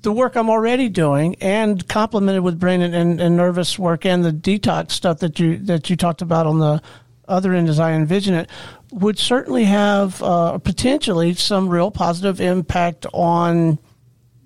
[0.02, 4.24] the work I'm already doing, and complemented with brain and, and, and nervous work, and
[4.24, 6.82] the detox stuff that you that you talked about on the
[7.28, 8.50] other end, as I envision it,
[8.90, 13.78] would certainly have uh, potentially some real positive impact on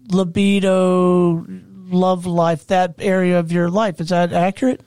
[0.08, 1.44] libido,
[1.88, 4.00] love life, that area of your life.
[4.00, 4.82] Is that accurate?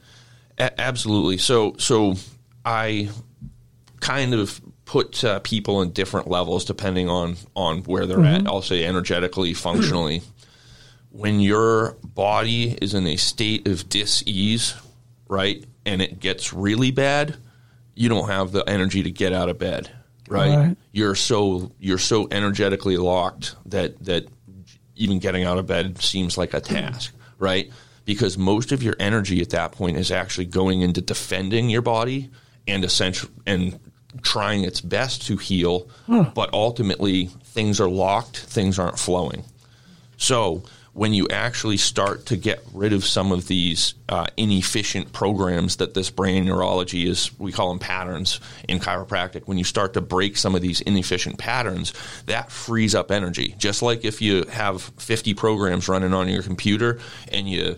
[0.58, 1.38] A- absolutely.
[1.38, 2.16] So, so
[2.64, 3.10] I
[4.00, 8.48] kind of put uh, people in different levels depending on on where they're at.
[8.48, 10.24] I'll say energetically, functionally.
[11.12, 14.74] when your body is in a state of dis-ease,
[15.28, 17.38] right, and it gets really bad,
[17.94, 19.92] you don't have the energy to get out of bed,
[20.28, 20.56] right?
[20.56, 20.78] Right.
[20.92, 24.26] You're so you're so energetically locked that that
[24.96, 27.72] even getting out of bed seems like a task, right?
[28.06, 32.32] Because most of your energy at that point is actually going into defending your body
[32.68, 33.80] and essential and
[34.22, 39.44] trying its best to heal, but ultimately things are locked, things aren't flowing.
[40.18, 45.78] So when you actually start to get rid of some of these uh, inefficient programs
[45.78, 49.44] that this brain neurology is, we call them patterns in chiropractic.
[49.48, 51.94] When you start to break some of these inefficient patterns,
[52.26, 53.56] that frees up energy.
[53.58, 57.00] Just like if you have 50 programs running on your computer
[57.32, 57.78] and you,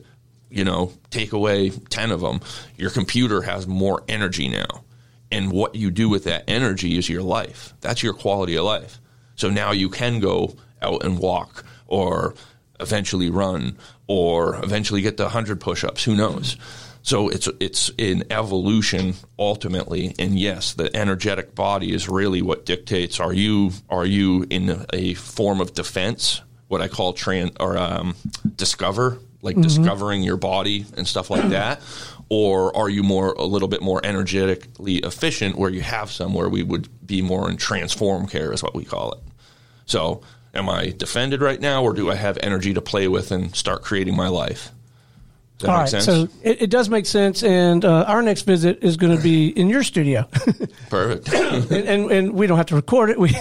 [0.50, 2.40] you know, take away 10 of them,
[2.78, 4.84] your computer has more energy now.
[5.32, 7.74] And what you do with that energy is your life.
[7.82, 9.00] That's your quality of life.
[9.36, 12.36] So now you can go out and walk or
[12.80, 16.58] eventually run or eventually get to 100 push-ups, who knows.
[17.04, 23.20] So it's it's an evolution ultimately and yes, the energetic body is really what dictates
[23.20, 28.16] are you are you in a form of defense, what I call tran or um,
[28.56, 31.82] discover, like discovering your body and stuff like that,
[32.32, 36.48] or are you more a little bit more energetically efficient where you have some where
[36.48, 39.20] we would be more in transform care is what we call it.
[39.86, 40.22] So,
[40.54, 43.84] am I defended right now, or do I have energy to play with and start
[43.84, 44.72] creating my life?
[45.62, 46.06] That All right, sense?
[46.06, 49.50] so it, it does make sense, and uh, our next visit is going to be
[49.50, 50.28] in your studio,
[50.90, 51.32] Perfect.
[51.72, 53.20] and, and and we don't have to record it.
[53.20, 53.36] We,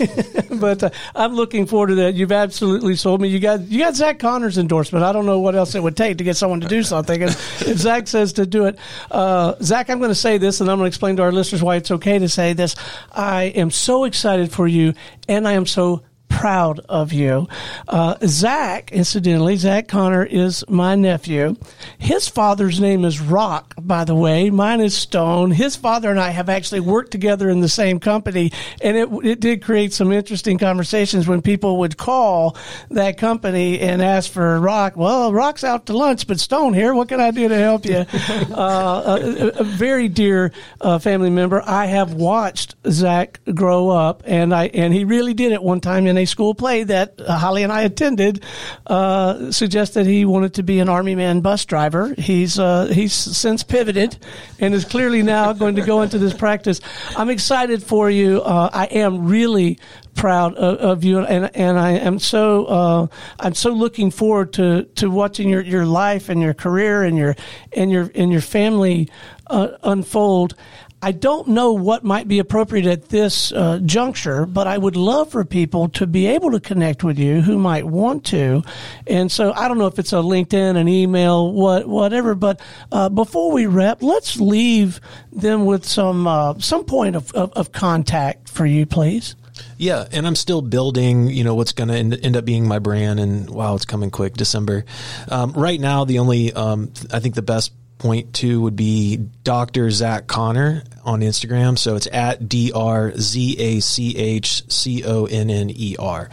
[0.59, 2.15] but uh, I'm looking forward to that.
[2.15, 3.29] You've absolutely sold me.
[3.29, 5.05] You got you got Zach Conner's endorsement.
[5.05, 7.23] I don't know what else it would take to get someone to do something.
[7.23, 7.31] And
[7.61, 8.79] if Zach says to do it,
[9.11, 11.63] uh, Zach, I'm going to say this, and I'm going to explain to our listeners
[11.63, 12.77] why it's okay to say this.
[13.11, 14.95] I am so excited for you,
[15.29, 17.47] and I am so proud of you.
[17.87, 21.57] Uh, Zach, incidentally, Zach Conner is my nephew.
[21.99, 24.49] His father's name is Rock, by the way.
[24.49, 25.51] Mine is Stone.
[25.51, 29.41] His father and I have actually worked together in the same company, and it, it
[29.41, 32.57] did create some interesting conversations when people would call
[32.91, 34.97] that company and ask for Rock.
[34.97, 36.95] Well, Rock's out to lunch, but Stone here.
[36.95, 38.07] What can I do to help you?
[38.55, 41.63] uh, a, a very dear uh, family member.
[41.67, 46.07] I have watched Zach grow up, and I and he really did at one time
[46.07, 48.45] in a school play that uh, Holly and I attended,
[48.87, 52.15] uh, suggested he wanted to be an Army man bus driver.
[52.17, 54.17] He's uh, he's since pivoted
[54.59, 56.81] and is clearly now going to go into this practice.
[57.17, 58.43] I'm excited for you.
[58.43, 59.79] Uh, I am really
[60.15, 63.07] proud of, of, you, and and I am so uh,
[63.39, 67.37] I'm so looking forward to, to watching your, your life and your career and your
[67.73, 69.09] and your and your family
[69.47, 70.55] uh, unfold.
[71.03, 75.31] I don't know what might be appropriate at this uh, juncture, but I would love
[75.31, 78.63] for people to be able to connect with you who might want to.
[79.07, 82.35] And so I don't know if it's a LinkedIn, an email, what whatever.
[82.35, 82.61] But
[82.93, 85.01] uh, before we wrap, let's leave
[85.33, 89.37] them with some uh, some point of, of, of contact for you, please.
[89.79, 93.21] Yeah, and I'm still building, you know, what's going to end, up being my brand.
[93.21, 94.85] And wow, it's coming quick, December.
[95.29, 99.91] Um, right now, the only, um, I think the best point to would be Dr.
[99.91, 101.79] Zach Conner on Instagram.
[101.79, 106.29] So it's at D R Z A C H C O N N E R.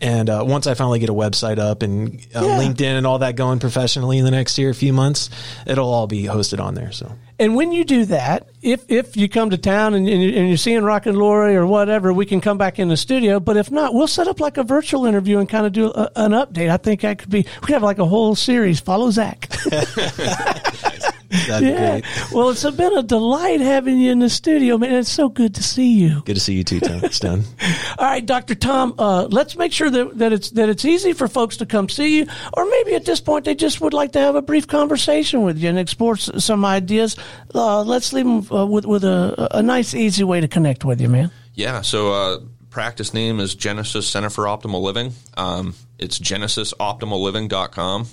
[0.00, 2.58] And uh, once I finally get a website up and uh, yeah.
[2.58, 5.28] LinkedIn and all that going professionally in the next year, a few months,
[5.66, 6.92] it'll all be hosted on there.
[6.92, 7.12] So.
[7.40, 10.82] And when you do that, if if you come to town and, and you're seeing
[10.84, 13.40] Rock and Lori or whatever, we can come back in the studio.
[13.40, 16.10] But if not, we'll set up like a virtual interview and kind of do a,
[16.14, 16.70] an update.
[16.70, 17.38] I think that could be.
[17.38, 18.80] We could have like a whole series.
[18.80, 19.50] Follow Zach.
[21.30, 22.00] That'd yeah.
[22.32, 24.94] Well, it's been a delight having you in the studio, man.
[24.94, 26.22] It's so good to see you.
[26.24, 27.10] Good to see you too, Tom.
[27.10, 27.44] Stone.
[27.98, 28.54] All right, Dr.
[28.54, 31.88] Tom, uh, let's make sure that, that it's that it's easy for folks to come
[31.88, 34.66] see you, or maybe at this point they just would like to have a brief
[34.66, 37.16] conversation with you and explore some ideas.
[37.54, 41.00] Uh, let's leave them uh, with with a, a nice, easy way to connect with
[41.00, 41.30] you, man.
[41.54, 41.82] Yeah.
[41.82, 42.38] So uh,
[42.70, 45.12] practice name is Genesis Center for Optimal Living.
[45.36, 48.06] Um, it's genesisoptimalliving.com.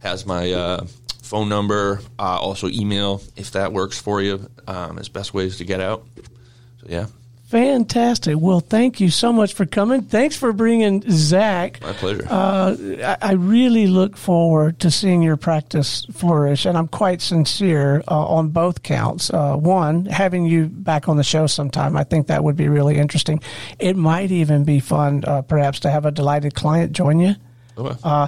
[0.00, 0.86] Has my uh,
[1.32, 5.64] phone number, uh, also email if that works for you um, as best ways to
[5.64, 6.04] get out.
[6.80, 7.06] So, yeah.
[7.46, 8.36] Fantastic.
[8.38, 10.02] Well, thank you so much for coming.
[10.02, 11.80] Thanks for bringing Zach.
[11.80, 12.26] My pleasure.
[12.28, 18.26] Uh, I really look forward to seeing your practice flourish, and I'm quite sincere uh,
[18.26, 19.30] on both counts.
[19.30, 22.96] Uh, one, having you back on the show sometime, I think that would be really
[22.96, 23.40] interesting.
[23.78, 27.36] It might even be fun, uh, perhaps, to have a delighted client join you.
[27.76, 27.98] Okay.
[28.02, 28.26] Uh,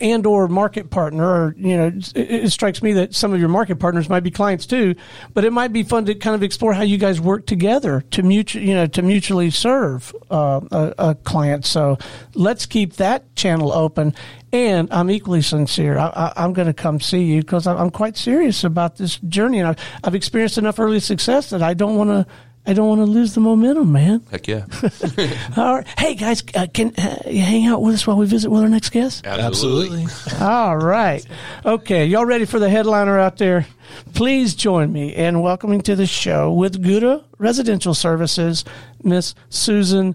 [0.00, 3.48] and or market partner or you know it, it, strikes me that some of your
[3.48, 4.94] market partners might be clients too
[5.34, 8.22] but it might be fun to kind of explore how you guys work together to
[8.22, 11.98] mutual you know to mutually serve uh, a, a, client so
[12.34, 14.14] let's keep that channel open
[14.52, 15.98] and I'm equally sincere.
[15.98, 19.68] I, am going to come see you because I'm quite serious about this journey, and
[19.68, 22.26] I've, I've experienced enough early success that I don't want to
[22.68, 24.20] I don't want to lose the momentum, man.
[24.30, 24.66] Heck yeah.
[25.56, 25.86] All right.
[25.98, 28.68] Hey, guys, uh, can uh, you hang out with us while we visit with our
[28.68, 29.26] next guest?
[29.26, 30.06] Absolutely.
[30.38, 31.26] All right.
[31.64, 32.04] Okay.
[32.04, 33.66] Y'all ready for the headliner out there?
[34.12, 38.66] Please join me in welcoming to the show with Gouda Residential Services,
[39.02, 40.14] Miss Susan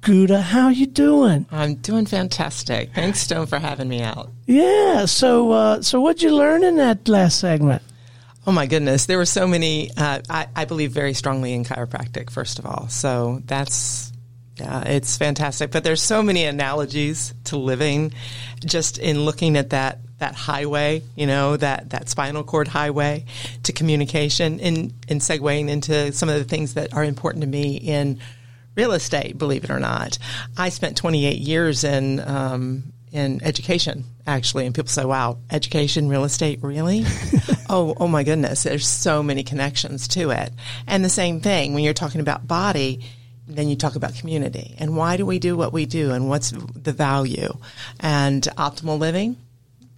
[0.00, 0.42] Gouda.
[0.42, 1.46] How you doing?
[1.52, 2.94] I'm doing fantastic.
[2.96, 4.32] Thanks, Stone, for having me out.
[4.46, 5.04] Yeah.
[5.04, 7.80] So, uh, so what'd you learn in that last segment?
[8.48, 9.90] Oh my goodness, there were so many.
[9.96, 12.88] Uh, I, I, believe very strongly in chiropractic, first of all.
[12.88, 14.12] So that's
[14.56, 15.72] yeah, it's fantastic.
[15.72, 18.12] But there's so many analogies to living,
[18.64, 23.24] just in looking at that that highway, you know, that that spinal cord highway
[23.64, 27.76] to communication, and in segueing into some of the things that are important to me
[27.76, 28.20] in
[28.76, 29.36] real estate.
[29.36, 30.18] Believe it or not,
[30.56, 36.24] I spent 28 years in um, in education actually and people say wow education real
[36.24, 37.04] estate really
[37.68, 38.62] oh oh my goodness.
[38.62, 40.52] There's so many connections to it.
[40.86, 43.04] And the same thing when you're talking about body
[43.48, 44.74] then you talk about community.
[44.78, 46.10] And why do we do what we do?
[46.10, 47.56] And what's the value?
[48.00, 49.36] And optimal living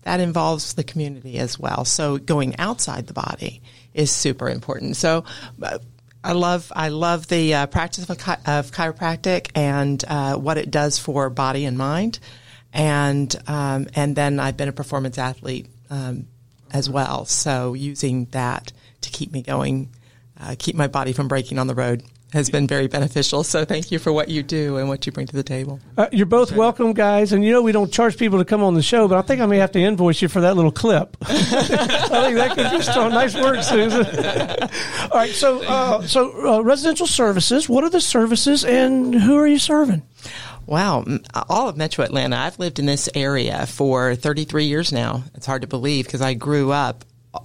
[0.08, 1.84] that involves the community as well.
[1.84, 3.60] So going outside the body
[3.92, 4.96] is super important.
[4.96, 5.24] So
[5.62, 5.78] uh,
[6.24, 10.70] I love I love the uh, practice of, chi- of, chiropractic and uh, what it
[10.70, 12.20] does for body and mind.
[12.72, 16.26] And um, and then I've been a performance athlete um,
[16.72, 17.24] as well.
[17.24, 19.90] So using that to keep me going,
[20.40, 22.02] uh, keep my body from breaking on the road
[22.32, 23.42] has been very beneficial.
[23.42, 25.80] So thank you for what you do and what you bring to the table.
[25.96, 27.32] Uh, you're both welcome, guys.
[27.32, 29.40] And you know we don't charge people to come on the show, but I think
[29.40, 31.16] I may have to invoice you for that little clip.
[31.22, 33.12] I think that could be strong.
[33.12, 34.04] Nice work, Susan.
[35.10, 37.68] All right, so uh, so uh, residential services.
[37.68, 40.02] What are the services, and who are you serving?
[40.68, 41.02] Wow,
[41.48, 42.36] all of Metro Atlanta.
[42.36, 45.24] I've lived in this area for 33 years now.
[45.34, 47.40] It's hard to believe because I grew up uh,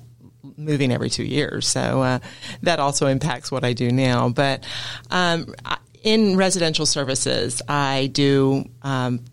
[0.58, 1.66] moving every two years.
[1.66, 2.20] So uh,
[2.64, 4.28] that also impacts what I do now.
[4.28, 4.66] But
[5.10, 5.56] um,
[6.04, 9.24] in residential services, I do um,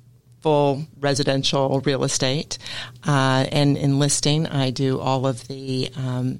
[0.40, 2.58] full residential real estate.
[3.04, 6.38] Uh, and in listing, I do all of the um,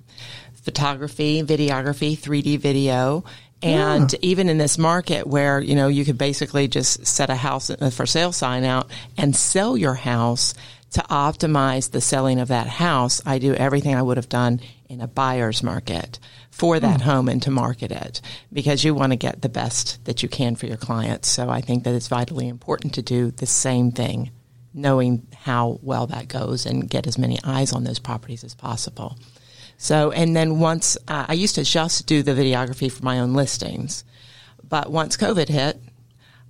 [0.62, 3.24] photography, videography, 3D video,
[3.62, 7.68] And even in this market where, you know, you could basically just set a house
[7.70, 10.54] uh, for sale sign out and sell your house
[10.92, 15.00] to optimize the selling of that house, I do everything I would have done in
[15.00, 16.18] a buyer's market
[16.50, 18.20] for that home and to market it
[18.52, 21.28] because you want to get the best that you can for your clients.
[21.28, 24.32] So I think that it's vitally important to do the same thing,
[24.74, 29.16] knowing how well that goes and get as many eyes on those properties as possible.
[29.82, 33.32] So, and then once uh, I used to just do the videography for my own
[33.32, 34.04] listings,
[34.68, 35.80] but once COVID hit,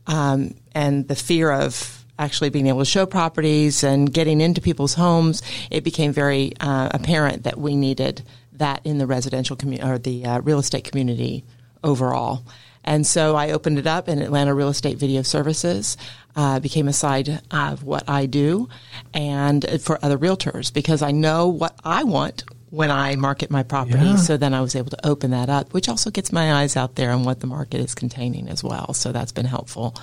[0.08, 4.94] um, and the fear of actually being able to show properties and getting into people's
[4.94, 8.22] homes, it became very uh, apparent that we needed
[8.54, 11.44] that in the residential community or the uh, real estate community
[11.84, 12.44] overall.
[12.82, 15.96] And so I opened it up in Atlanta Real Estate Video Services,
[16.34, 18.68] uh, became a side of what I do
[19.14, 24.04] and for other realtors because I know what I want when I market my property.
[24.04, 24.16] Yeah.
[24.16, 26.94] So then I was able to open that up, which also gets my eyes out
[26.94, 28.94] there on what the market is containing as well.
[28.94, 29.96] So that's been helpful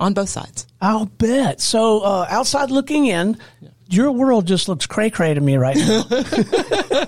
[0.00, 0.66] on both sides.
[0.80, 1.60] I'll bet.
[1.60, 3.38] So, uh, outside looking in,
[3.88, 6.04] your world just looks cray cray to me right now.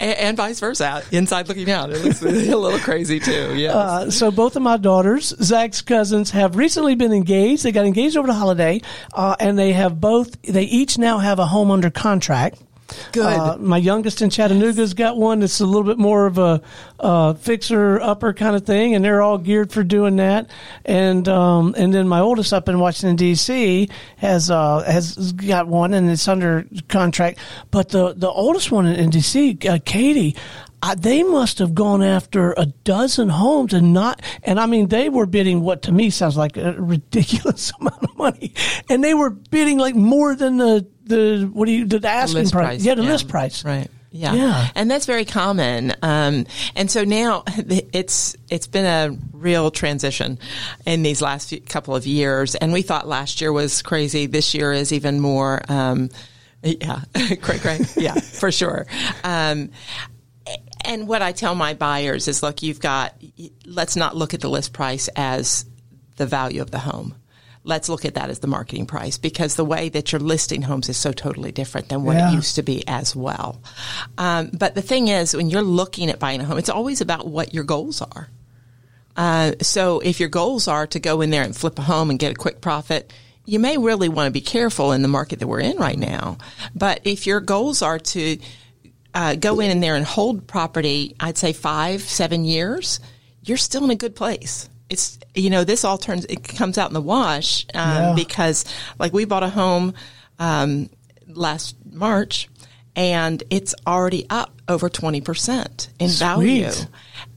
[0.00, 1.02] And, and vice versa.
[1.12, 3.54] Inside looking out, it looks a little crazy too.
[3.54, 3.74] Yes.
[3.74, 7.64] Uh, so both of my daughters, Zach's cousins, have recently been engaged.
[7.64, 8.80] They got engaged over the holiday,
[9.12, 10.40] uh, and they have both.
[10.40, 12.62] They each now have a home under contract.
[13.12, 13.26] Good.
[13.26, 16.62] Uh, my youngest in Chattanooga's got one that's a little bit more of a
[16.98, 20.50] uh, fixer upper kind of thing, and they're all geared for doing that.
[20.84, 23.88] And um, and then my oldest up in Washington D.C.
[24.16, 27.38] has uh, has got one, and it's under contract.
[27.70, 30.36] But the the oldest one in, in D.C., uh, Katie.
[30.82, 35.08] I, they must have gone after a dozen homes and not, and I mean, they
[35.08, 38.54] were bidding what to me sounds like a ridiculous amount of money,
[38.88, 42.52] and they were bidding like more than the the what do you the asking price.
[42.52, 42.84] price.
[42.84, 43.10] Yeah, the Yeah.
[43.10, 43.64] list price.
[43.64, 43.88] Right.
[44.12, 44.34] Yeah.
[44.34, 44.68] Yeah.
[44.74, 45.94] And that's very common.
[46.02, 50.40] Um, and so now it's, it's been a real transition
[50.84, 52.56] in these last few, couple of years.
[52.56, 54.26] And we thought last year was crazy.
[54.26, 56.10] This year is even more, um,
[56.62, 57.02] yeah,
[57.40, 57.80] cray cray.
[57.96, 58.86] Yeah, for sure.
[59.22, 59.70] Um,
[60.84, 63.14] and what I tell my buyers is, look, you've got,
[63.64, 65.64] let's not look at the list price as
[66.16, 67.14] the value of the home.
[67.62, 70.88] Let's look at that as the marketing price because the way that you're listing homes
[70.88, 72.30] is so totally different than what Yeah.
[72.30, 73.60] it used to be as well.
[74.16, 77.26] Um, but the thing is, when you're looking at buying a home, it's always about
[77.26, 78.28] what your goals are.
[79.16, 82.18] Uh, so if your goals are to go in there and flip a home and
[82.18, 83.12] get a quick profit,
[83.44, 86.38] you may really want to be careful in the market that we're in right now.
[86.74, 88.38] But if your goals are to
[89.14, 93.00] uh, go in and there and hold property, I'd say five, seven years,
[93.42, 94.68] you're still in a good place.
[94.88, 98.12] It's you know this all turns it comes out in the wash um, Yeah.
[98.16, 98.64] because
[98.98, 99.94] like we bought a home
[100.40, 100.90] um,
[101.28, 102.48] last March
[102.96, 106.70] and it's already up over twenty percent in value.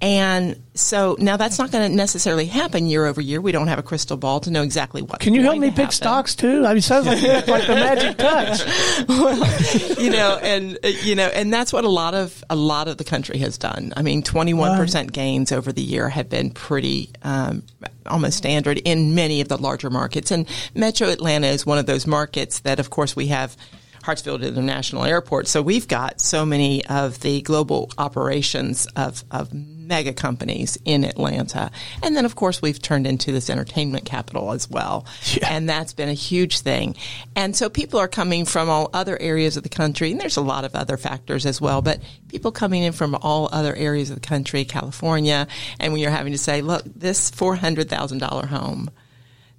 [0.02, 3.40] And so now that's not going to necessarily happen year over year.
[3.40, 5.20] We don't have a crystal ball to know exactly what.
[5.20, 6.66] Can you help me pick stocks too?
[6.66, 10.00] I mean, it sounds like, like the magic touch.
[10.00, 13.04] you know, and you know, and that's what a lot of a lot of the
[13.04, 13.94] country has done.
[13.96, 17.64] I mean, twenty one percent gains over the year have been pretty um,
[18.06, 20.32] almost standard in many of the larger markets.
[20.32, 23.56] And Metro Atlanta is one of those markets that, of course, we have.
[24.04, 25.48] Hartsfield International Airport.
[25.48, 31.72] So we've got so many of the global operations of, of mega companies in Atlanta.
[32.02, 35.06] And then, of course, we've turned into this entertainment capital as well.
[35.48, 36.96] And that's been a huge thing.
[37.36, 40.12] And so people are coming from all other areas of the country.
[40.12, 43.50] And there's a lot of other factors as well, but people coming in from all
[43.52, 45.48] other areas of the country, California.
[45.80, 48.90] And when you're having to say, look, this $400,000 home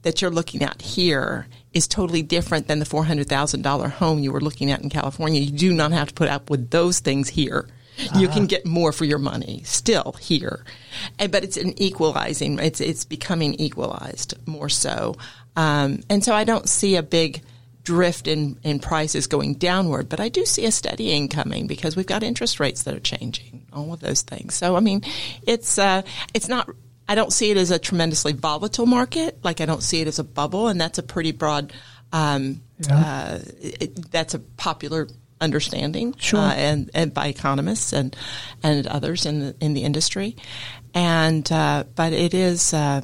[0.03, 4.71] that you're looking at here is totally different than the $400,000 home you were looking
[4.71, 5.41] at in California.
[5.41, 7.69] You do not have to put up with those things here.
[8.17, 10.65] You can get more for your money still here.
[11.19, 15.17] And, but it's an equalizing, it's, it's becoming equalized more so.
[15.57, 17.43] Um, and so I don't see a big
[17.85, 22.07] drift in, in prices going downward, but I do see a steadying coming because we've
[22.07, 24.55] got interest rates that are changing, all of those things.
[24.55, 25.03] So, I mean,
[25.47, 26.03] it's, uh,
[26.33, 26.69] it's not,
[27.09, 29.39] I don't see it as a tremendously volatile market.
[29.45, 31.73] Like I don't see it as a bubble, and that's a pretty broad.
[32.13, 35.09] Um, uh, it, that's a popular
[35.41, 36.41] understanding, Sure.
[36.41, 38.17] uh, and and by economists and
[38.63, 40.37] and others in the in the industry,
[40.95, 42.73] and uh, but it is.
[42.73, 43.03] Uh,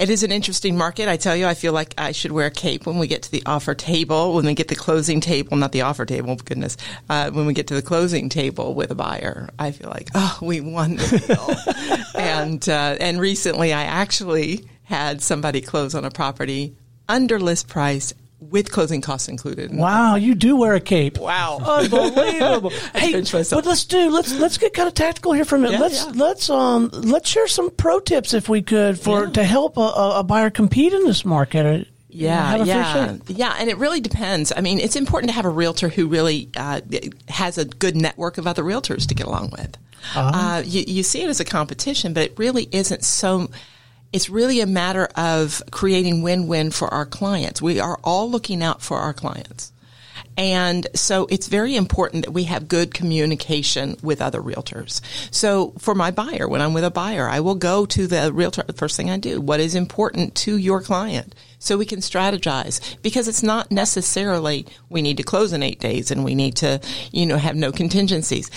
[0.00, 1.08] it is an interesting market.
[1.08, 3.30] I tell you, I feel like I should wear a cape when we get to
[3.30, 6.78] the offer table, when we get the closing table, not the offer table, goodness.
[7.10, 10.38] Uh, when we get to the closing table with a buyer, I feel like, oh,
[10.40, 12.04] we won the deal.
[12.20, 16.74] and, uh, and recently I actually had somebody close on a property
[17.06, 19.72] under list price with closing costs included.
[19.72, 21.18] Wow, you do wear a cape.
[21.18, 21.58] Wow.
[21.58, 22.70] Unbelievable.
[22.94, 25.74] hey, but let's do let's let's get kind of tactical here for a minute.
[25.74, 26.12] Yeah, let's yeah.
[26.14, 29.30] let's um let's share some pro tips if we could for Yeah.
[29.32, 31.86] to help a, a, buyer compete in this market.
[32.08, 34.52] Yeah, have a fair yeah, yeah, and it really depends.
[34.56, 36.80] I mean, it's important to have a realtor who really uh,
[37.28, 39.76] has a good network of other realtors to get along with.
[40.16, 43.48] uh you, you see it as a competition, but it really isn't so.
[44.12, 47.62] It's really a matter of creating win-win for our clients.
[47.62, 49.72] We are all looking out for our clients.
[50.36, 55.00] And so it's very important that we have good communication with other realtors.
[55.30, 58.62] So for my buyer, when I'm with a buyer, I will go to the realtor.
[58.62, 61.34] The first thing I do, what is important to your client?
[61.58, 66.10] So we can strategize because it's not necessarily we need to close in eight days
[66.10, 66.80] and we need to,
[67.12, 68.50] you know, have no contingencies.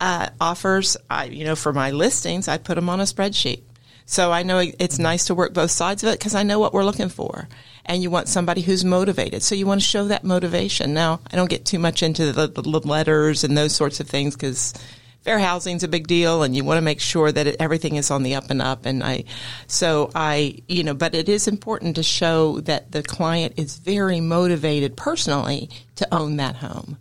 [0.00, 3.60] Uh, offers, I, you know, for my listings, I put them on a spreadsheet.
[4.06, 6.72] So I know it's nice to work both sides of it because I know what
[6.72, 7.48] we're looking for.
[7.84, 9.42] And you want somebody who's motivated.
[9.42, 10.94] So you want to show that motivation.
[10.94, 14.34] Now, I don't get too much into the, the letters and those sorts of things
[14.34, 14.74] because
[15.22, 18.12] fair housing's a big deal and you want to make sure that it, everything is
[18.12, 18.86] on the up and up.
[18.86, 19.24] And I,
[19.66, 24.20] so I, you know, but it is important to show that the client is very
[24.20, 26.98] motivated personally to own that home.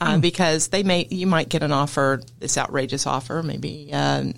[0.00, 4.34] Uh, Because they may, you might get an offer, this outrageous offer, maybe, um,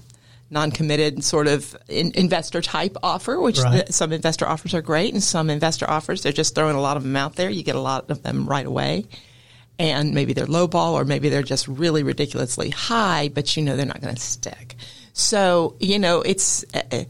[0.51, 3.87] non-committed sort of in, investor type offer, which Right.
[3.87, 6.97] the, some investor offers are great, and some investor offers they're just throwing a lot
[6.97, 7.51] of them out there.
[7.51, 9.07] You get a lot of them right away,
[9.79, 13.77] and maybe they're low ball or maybe they're just really ridiculously high, but you know
[13.77, 14.77] they're not going to stick.
[15.13, 16.65] So you know it's.
[16.75, 17.05] Uh,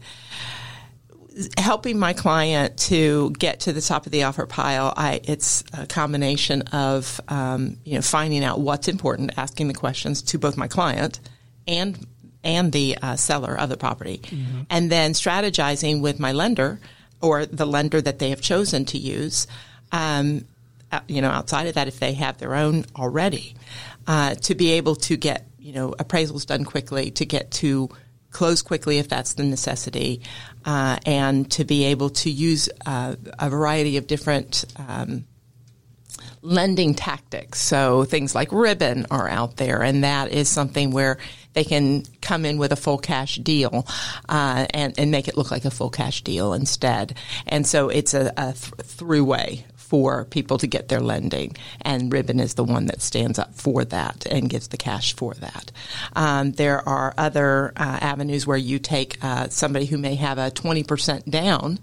[1.57, 5.85] helping my client to get to the top of the offer pile, I, it's a
[5.85, 10.67] combination of um, you know finding out what's important, asking the questions to both my
[10.67, 11.19] client
[11.67, 12.07] and
[12.43, 14.21] and the uh, seller of the property,
[14.69, 16.79] and then strategizing with my lender
[17.21, 19.47] or the lender that they have chosen to use.
[19.91, 20.45] Um,
[20.91, 23.55] uh, you know, outside of that, if they have their own already,
[24.07, 27.89] uh, to be able to get you know appraisals done quickly, to get to
[28.31, 30.21] close quickly if that's the necessity,
[30.65, 34.65] uh, and to be able to use uh, a variety of different.
[34.77, 35.25] Um,
[36.43, 37.59] lending tactics.
[37.59, 41.17] So things like Ribbon are out there, and that is something where
[41.57, 43.87] they can come in with a full cash deal
[44.29, 47.17] uh, and, and make it look like a full cash deal instead.
[47.47, 52.39] And so it's a, a th- throughway for people to get their lending, and Ribbon
[52.39, 55.71] is the one that stands up for that and gives the cash for that.
[56.15, 60.51] Um, there are other uh, avenues where you take uh, somebody who may have a
[60.51, 61.79] 20% down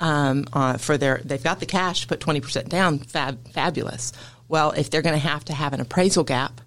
[0.00, 4.12] um, uh, for their they've got the cash to put 20% down fab, fabulous
[4.46, 6.60] well if they're going to have to have an appraisal gap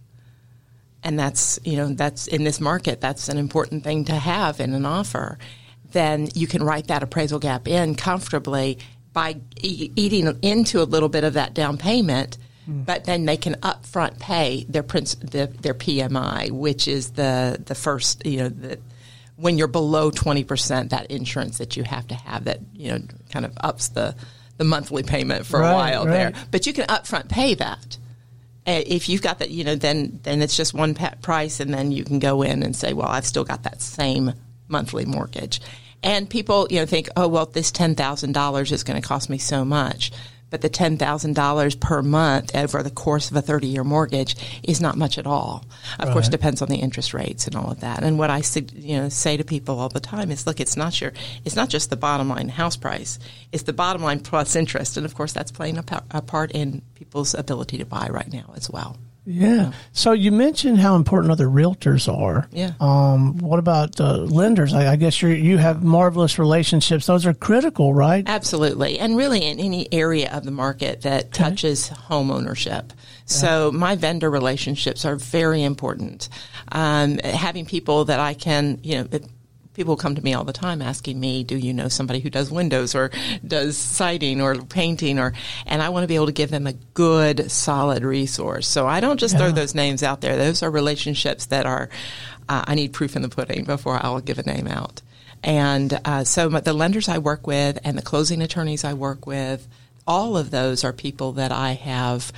[1.03, 4.73] and that's you know that's in this market that's an important thing to have in
[4.73, 5.37] an offer
[5.91, 8.77] then you can write that appraisal gap in comfortably
[9.13, 12.81] by e- eating into a little bit of that down payment hmm.
[12.81, 17.75] but then they can upfront pay their princ- the, their PMI which is the the
[17.75, 18.79] first you know the
[19.37, 23.45] when you're below 20%, that insurance that you have to have that, you know, kind
[23.45, 24.15] of ups the,
[24.57, 26.33] the monthly payment for Right, a while there.
[26.51, 27.97] But you can upfront pay that.
[28.67, 31.91] Uh, If you've got that, you know, then, then it's just one price and then
[31.91, 34.33] you can go in and say, well, I've still got that same
[34.67, 35.61] monthly mortgage.
[36.03, 39.65] And people, you know, think, oh, well, this $10,000 is going to cost me so
[39.65, 40.11] much.
[40.49, 44.79] But the $10,000 per month eh, over the course of a 30 year mortgage is
[44.79, 45.65] not much at all.
[45.99, 46.31] Of course, Right.
[46.31, 48.01] depends on the interest rates and all of that.
[48.03, 48.41] And what I
[48.73, 51.11] you know say to people all the time is, look, it's not your,
[51.43, 53.19] it's not just the bottom line house price.
[53.51, 56.81] It's the bottom line plus interest, and of course, that's playing a, a part in
[56.95, 58.97] people's ability to buy right now as well.
[59.29, 59.73] Yeah.
[59.91, 62.47] So you mentioned how important other realtors are.
[62.51, 62.71] Yeah.
[62.79, 64.73] Um, what about uh, lenders?
[64.73, 67.05] I, I guess you you have marvelous relationships.
[67.05, 68.23] Those are critical, right?
[68.25, 68.99] Absolutely.
[68.99, 72.93] And really in any area of the market that touches home ownership.
[73.25, 76.29] So my vendor relationships are very important.
[76.71, 79.07] Um, having people that I can, you know,
[79.77, 82.49] people come to me all the time asking me, do you know somebody who does
[82.49, 83.11] windows or
[83.45, 85.33] does siding or painting or,
[85.67, 88.67] and I want to be able to give them a good, solid resource.
[88.67, 90.35] So I don't just throw those names out there.
[90.35, 91.89] Those are relationships that are,
[92.49, 95.03] uh, I need proof in the pudding before I'll give a name out.
[95.43, 99.67] And uh, so the lenders I work with and the closing attorneys I work with,
[100.07, 102.31] all of those are people that I have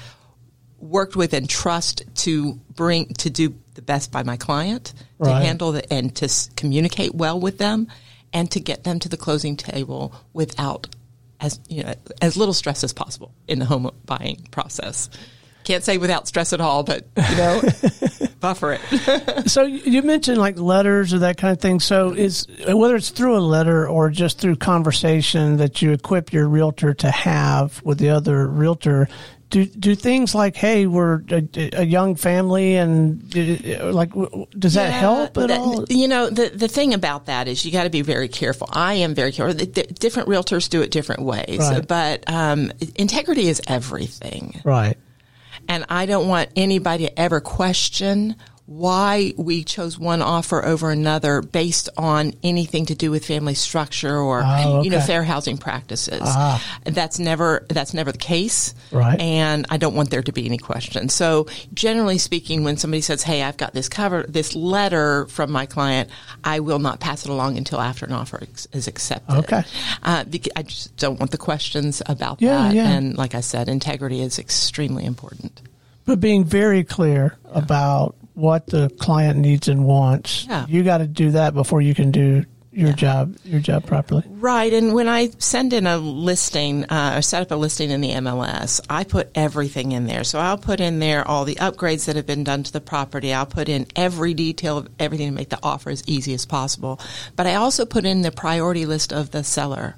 [0.82, 5.72] worked with and trust to bring to do the best by my client, to handle
[5.72, 7.88] the and to s- communicate well with them,
[8.34, 10.88] and to get them to the closing table without
[11.42, 15.10] as you know as little stress as possible in the home buying process.
[15.66, 17.62] Can't say without stress at all, but you know
[18.40, 18.82] buffer it.
[19.50, 21.80] so you mentioned like letters or that kind of thing.
[21.80, 26.48] So is whether it's through a letter or just through conversation that you equip your
[26.48, 29.08] realtor to have with the other realtor.
[29.50, 31.42] Do, do things like hey we're a,
[31.74, 34.12] a young family and uh, like
[34.58, 35.86] does that Yeah, help at that- all?
[35.90, 38.70] You know, the the thing about that is you got to be very careful.
[38.72, 39.56] I am very careful.
[39.56, 41.88] The- the different realtors do it different ways, Right.
[41.88, 44.62] but um, integrity is everything.
[44.64, 44.98] Right.
[45.68, 48.36] And I don't want anybody to ever question
[48.70, 54.16] why we chose one offer over another based on anything to do with family structure
[54.16, 56.22] or Oh, you know fair housing practices.
[56.24, 56.64] Ah.
[56.84, 58.76] That's never that's never the case.
[58.92, 59.20] Right.
[59.20, 61.10] And I don't want there to be any question.
[61.10, 65.66] So generally speaking when somebody says, "Hey, I've got this cover this letter from my
[65.66, 66.12] client,"
[66.44, 69.36] I will not pass it along until after an offer ex- is accepted.
[69.40, 69.64] Okay.
[70.04, 72.76] Uh, I just don't want the questions about Yeah, that.
[72.76, 72.88] yeah.
[72.88, 75.60] And like I said, integrity is extremely important.
[76.06, 80.66] But being very clear about what the client needs and wants, Yeah.
[80.68, 84.24] you got to do that before you can do your job your job properly.
[84.30, 88.00] Right, and when I send in a listing, uh, or set up a listing in
[88.00, 90.24] the MLS, I put everything in there.
[90.24, 93.34] So I'll put in there all the upgrades that have been done to the property.
[93.34, 97.00] I'll put in every detail of everything to make the offer as easy as possible.
[97.36, 99.96] But I also put in the priority list of the seller.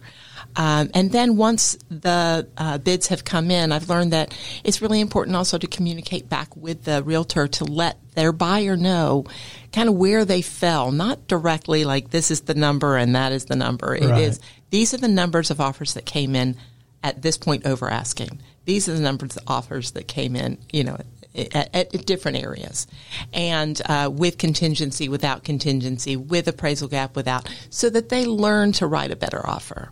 [0.55, 4.33] Um, and then once the uh, bids have come in, I've learned that
[4.63, 9.25] it's really important also to communicate back with the realtor to let their buyer know
[9.71, 13.45] kind of where they fell, not directly like this is the number and that is
[13.45, 13.95] the number.
[13.95, 14.49] It is Right.
[14.71, 16.57] these are the numbers of offers that came in
[17.03, 18.41] at this point over asking.
[18.65, 20.97] These are the numbers of offers that came in, you know,
[21.33, 22.85] at, at, at different areas,
[23.33, 28.85] and uh, with contingency, without contingency, with appraisal gap, without, so that they learn to
[28.85, 29.91] write a better offer,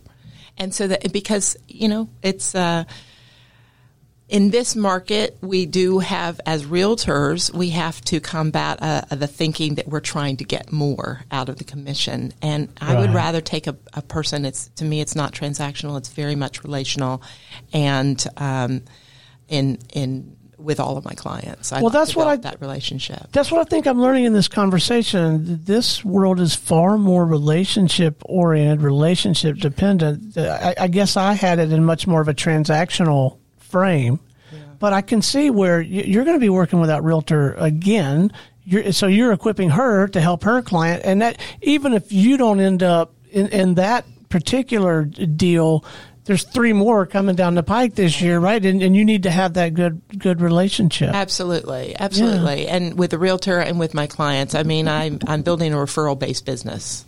[0.60, 2.54] and so that because you know it's.
[2.54, 2.84] Uh,
[4.28, 9.74] in this market, we do have, as realtors, we have to combat uh, the thinking
[9.74, 12.32] that we're trying to get more out of the commission.
[12.40, 14.44] And I would rather take a, a person.
[14.44, 15.98] It's to me, it's not transactional.
[15.98, 17.24] It's very much relational,
[17.72, 18.82] and um,
[19.48, 23.28] in in with all of my clients, I Well, that's what I- that relationship.
[23.32, 25.60] That's what I think I'm learning in this conversation.
[25.64, 30.36] This world is far more relationship oriented, relationship dependent.
[30.36, 34.20] I, I guess I had it in much more of a transactional frame,
[34.78, 38.32] but I can see where you're going to be working with that realtor again.
[38.64, 42.60] You're, so you're equipping her to help her client, and that even if you don't
[42.60, 45.84] end up in, in that particular deal.
[46.24, 48.64] There's three more coming down the pike this year, right?
[48.64, 51.14] And, and you need to have that good good relationship.
[51.14, 52.68] Absolutely, absolutely.
[52.68, 56.18] And with the realtor and with my clients, I mean, I'm I'm building a referral
[56.18, 57.04] based business.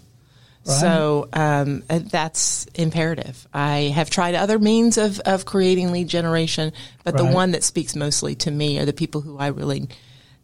[0.65, 3.49] So um, that's imperative.
[3.53, 7.25] I have tried other means of, of creating lead generation, but Right.
[7.27, 9.89] the one that speaks mostly to me are the people who I really,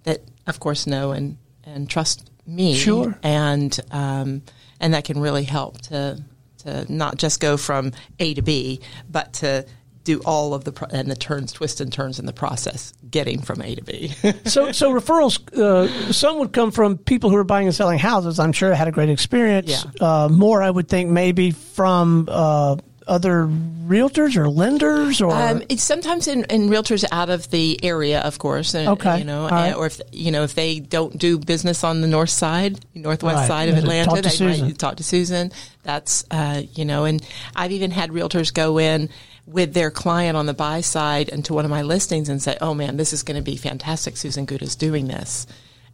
[0.03, 2.75] that of course know and, and trust me.
[2.75, 3.17] Sure.
[3.23, 4.43] And um,
[4.81, 6.21] and that can really help to
[6.59, 8.81] to not just go from A to B,
[9.11, 9.67] but to
[10.05, 13.43] do all of the pro- and the turns, twists and turns in the process, getting
[13.43, 14.13] from A to B.
[14.47, 18.39] So, so referrals, uh, some would come from people who are buying and selling houses.
[18.39, 19.69] I'm sure had a great experience.
[19.69, 20.25] Yeah.
[20.25, 22.77] Uh, more, I would think, maybe from uh,
[23.09, 23.49] other
[23.87, 25.33] realtors or lenders or.
[25.35, 28.75] Um, it's sometimes in, in realtors out of the area, of course.
[28.75, 29.19] And, Okay.
[29.19, 29.75] You know, right.
[29.75, 33.47] or if you know if they don't do business on the north side, northwest Right.
[33.49, 34.67] side of Yeah, Atlanta, talk to they Susan.
[34.67, 35.53] might talk to Susan.
[35.83, 37.25] That's uh, you know, and
[37.57, 39.09] I've even had realtors go in
[39.47, 42.75] with their client on the buy side into one of my listings and say, "Oh
[42.75, 44.17] man, this is going to be fantastic.
[44.19, 45.47] Susan Good is doing this."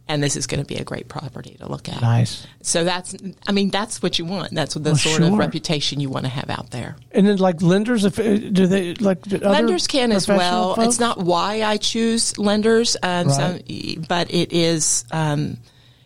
[0.07, 1.99] And this is going to be a great property to look at.
[1.99, 2.45] Nice.
[2.61, 3.15] So that's,
[3.47, 4.53] I mean, that's what you want.
[4.53, 6.95] That's the Well, sort of reputation you want to have out there.
[7.11, 10.75] And then, like lenders, if uh, do they like do lenders can as well.
[10.75, 10.87] folks?
[10.89, 13.57] It's not why I choose lenders, um, so,
[14.07, 15.05] but it is.
[15.11, 15.57] Um,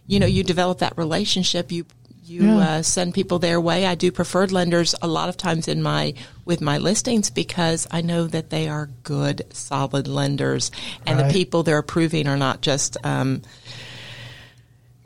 [0.08, 1.70] you know, you develop that relationship.
[1.72, 1.86] You
[2.24, 2.58] you Yeah.
[2.78, 3.86] uh, send people their way.
[3.88, 6.14] I do preferred lenders a lot of times in my
[6.46, 10.72] with my listings because I know that they are good, solid lenders,
[11.06, 11.28] and Right.
[11.28, 12.96] the people they're approving are not just.
[13.04, 13.42] Um,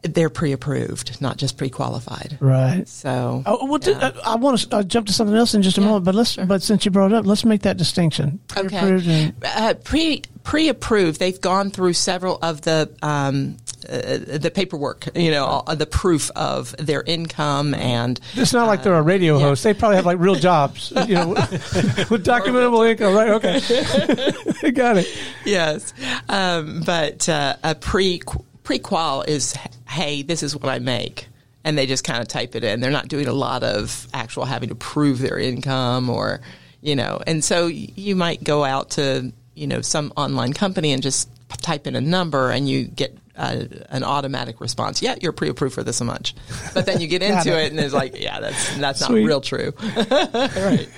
[0.04, 2.38] they're pre-approved, not just pre-qualified.
[2.42, 2.88] right.
[2.88, 5.82] So, Oh, well, th- I want to uh, jump to something else in just a
[5.82, 6.36] Yeah, moment, but let's.
[6.36, 8.40] But since you brought it up, let's make that distinction.
[8.50, 9.24] Pre-approved Okay.
[9.24, 11.20] and- Uh, pre pre approved.
[11.20, 13.56] They've gone through several of the um,
[13.90, 15.08] uh, the paperwork.
[15.16, 19.38] You know, all, the proof of their income and It's not like they're a radio
[19.38, 19.46] yeah.
[19.46, 19.64] host.
[19.64, 23.30] They probably have like real jobs, you know, with documentable income, right?
[23.32, 25.08] Okay, got it.
[25.46, 25.94] yes,
[26.30, 28.22] um, but uh, a pre
[28.64, 29.56] pre qual is
[29.88, 31.28] hey, this is what I make.
[31.64, 32.82] And they just kind of type it in.
[32.82, 36.42] They're not doing a lot of actual having to prove their income or,
[36.82, 41.02] you know, and so you might go out to, you know, some online company and
[41.02, 41.30] just
[41.62, 45.02] type in a number and you get uh, an automatic response.
[45.02, 46.36] Yeah, you're pre-approved for this much,
[46.74, 49.74] but then you get into it and it's like, yeah, that's that's not real true.
[50.12, 50.90] right.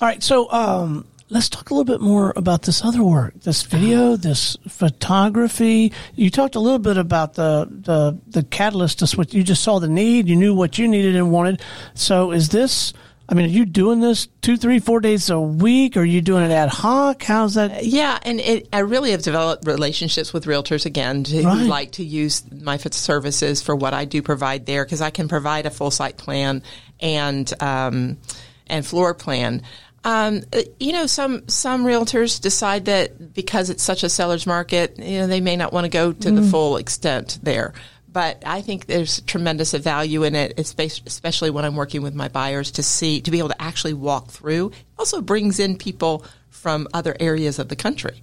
[0.00, 3.62] All right, so um, let's talk a little bit more about this other work, this
[3.62, 5.92] video, this photography.
[6.14, 8.98] You talked a little bit about the the the catalyst.
[8.98, 11.62] Just what you just saw the need, you knew what you needed and wanted.
[11.94, 12.92] So, is this?
[13.28, 15.96] I mean, are you doing this two, three, four days a week?
[15.96, 17.22] Or are you doing it ad hoc?
[17.22, 17.84] How's that?
[17.86, 21.64] Yeah, and it, I really have developed relationships with realtors again to, Right.
[21.64, 25.64] like to use my services for what I do provide there because I can provide
[25.66, 26.64] a full site plan
[26.98, 28.16] and um,
[28.66, 29.62] and floor plan.
[30.02, 34.98] Um, uh, you know, some some realtors decide that because it's such a seller's market,
[34.98, 37.74] you know, they may not want to go to the full extent there.
[38.12, 42.72] But I think there's tremendous value in it, especially when I'm working with my buyers
[42.72, 44.70] to see to be able to actually walk through.
[44.70, 48.22] It also brings in people from other areas of the country.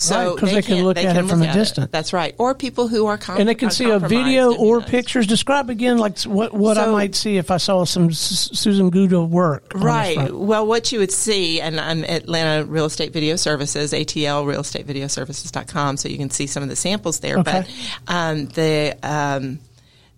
[0.00, 1.58] So Right, 'cause they can look at it can from a at it.
[1.58, 1.88] distance.
[1.90, 2.32] That's right.
[2.38, 5.26] Or people who are com- And they can see a video or pictures.
[5.26, 9.20] Describe again, like what what I might see if I saw some S- Susan Gouda
[9.20, 9.72] work.
[9.74, 10.32] Right.
[10.32, 14.86] Well, what you would see, and I'm Atlanta Real Estate Video Services, ATL Real Estate
[14.86, 17.38] Video Services.com, so you can see some of the samples there.
[17.38, 17.64] Okay.
[18.06, 19.58] But um, the um,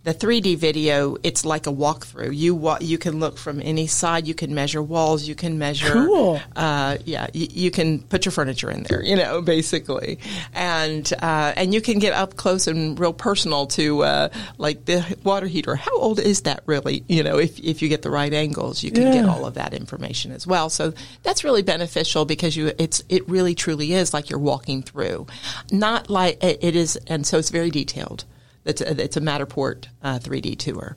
[0.02, 2.34] the 3D video, it's like a walkthrough.
[2.34, 4.26] You wa- you can look from any side.
[4.26, 5.28] You can measure walls.
[5.28, 5.92] You can measure.
[5.92, 6.40] Cool.
[6.56, 9.02] Uh, yeah, y- you can put your furniture in there.
[9.02, 10.18] You know, basically,
[10.54, 14.28] and uh, and you can get up close and real personal to uh,
[14.58, 15.74] like the water heater.
[15.76, 17.04] How old is that really?
[17.08, 19.74] You know, if if you get the right angles, you can get all of that
[19.74, 20.70] information as well.
[20.70, 25.26] So that's really beneficial because you it's it really truly is like you're walking through,
[25.70, 28.24] not like it is, and so it's very detailed.
[28.70, 30.96] It's a, it's a Matterport uh, 3D tour,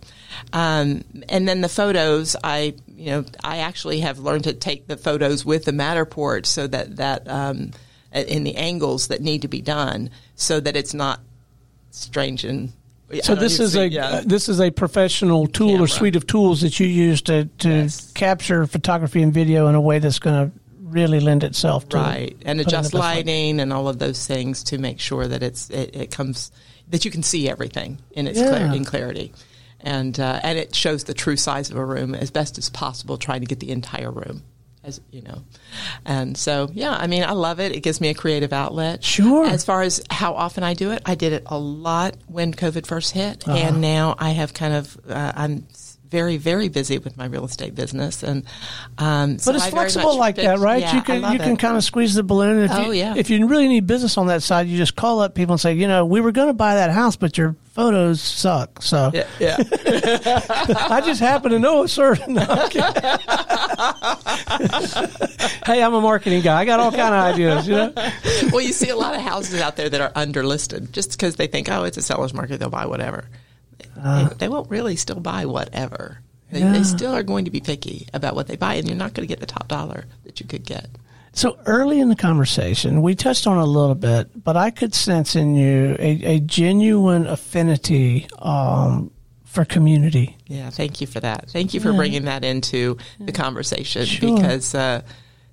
[0.53, 2.36] um, and then the photos.
[2.43, 6.67] I you know I actually have learned to take the photos with the Matterport so
[6.67, 7.71] that that um,
[8.13, 11.19] in the angles that need to be done, so that it's not
[11.91, 12.71] strange and.
[13.21, 14.05] So this is see- a yeah.
[14.07, 17.69] uh, this is a professional tool or suite of tools that you use to to
[17.69, 18.11] Yes.
[18.13, 22.36] capture photography and video in a way that's going to really lend itself to right
[22.43, 23.15] and put it in the adjust best light.
[23.17, 26.51] lighting and all of those things to make sure that it's it, it comes
[26.89, 28.49] that you can see everything in its Yeah.
[28.49, 29.34] clarity, in clarity
[29.81, 33.17] and uh, and it shows the true size of a room as best as possible
[33.17, 34.43] trying to get the entire room
[34.86, 35.41] as you know
[36.05, 39.45] and so yeah i mean i love it it gives me a creative outlet Sure.
[39.45, 42.86] as far as how often i do it i did it a lot when covid
[42.86, 43.57] first hit Uh-huh.
[43.57, 45.65] and now i have kind of uh, i'm
[46.14, 48.45] very very busy with my real estate business and
[48.99, 50.82] um, so But it's I flexible like fit- that, right?
[50.82, 51.59] yeah, you can you can it.
[51.59, 52.64] kind of squeeze the balloon.
[52.64, 53.16] If Oh, you, yeah.
[53.18, 55.74] If you really need business on that side, you just call up people and say,
[55.74, 58.82] you know, we were going to buy that house, but your photos suck.
[58.84, 59.57] So yeah, yeah.
[60.89, 62.36] I just happen to know a certain.
[62.36, 62.70] No, I'm
[65.66, 66.59] hey, I'm a marketing guy.
[66.59, 67.68] I got all kind of ideas.
[67.68, 67.93] You know.
[68.51, 71.47] well, you see a lot of houses out there that are underlisted just because they
[71.47, 73.26] think, oh, it's a seller's market, they'll buy whatever.
[74.03, 76.19] They, they won't really still buy whatever.
[76.51, 76.71] They, Yeah.
[76.71, 79.27] they still are going to be picky about what they buy, and you're not going
[79.27, 80.87] to get the top dollar that you could get.
[81.35, 85.35] So early in the conversation, we touched on a little bit, but I could sense
[85.35, 89.09] in you a, a genuine affinity um,
[89.45, 90.37] for community.
[90.45, 91.49] Yeah, thank you for that.
[91.49, 94.35] Thank you for bringing that into the conversation Sure.
[94.35, 95.01] because uh,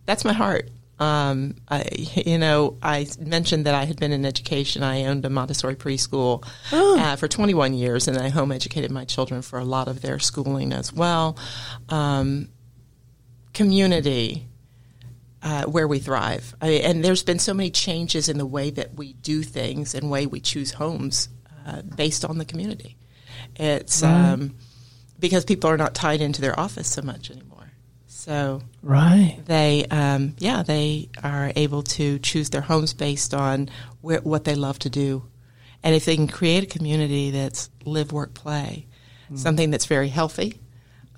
[0.05, 0.69] that's my heart.
[1.01, 4.83] Um, I, you know, I mentioned that I had been in education.
[4.83, 9.41] I owned a Montessori preschool uh, for 21 years, and I home educated my children
[9.41, 11.39] for a lot of their schooling as well.
[11.89, 12.51] Um,
[13.55, 14.47] community,
[15.43, 16.55] uh, where we thrive.
[16.61, 20.11] I, and there's been so many changes in the way that we do things and
[20.11, 21.31] way we choose homes
[21.67, 22.97] uh, based on the community.
[23.57, 24.55] It's um,
[25.19, 27.50] because people are not tied into their office so much anymore.
[28.21, 29.39] So Right.
[29.47, 33.71] they, um, yeah, they are able to choose their homes based on
[34.03, 35.25] where, what they love to do.
[35.83, 38.87] And if they can create a community that's live, work, play,
[39.35, 40.59] something that's very healthy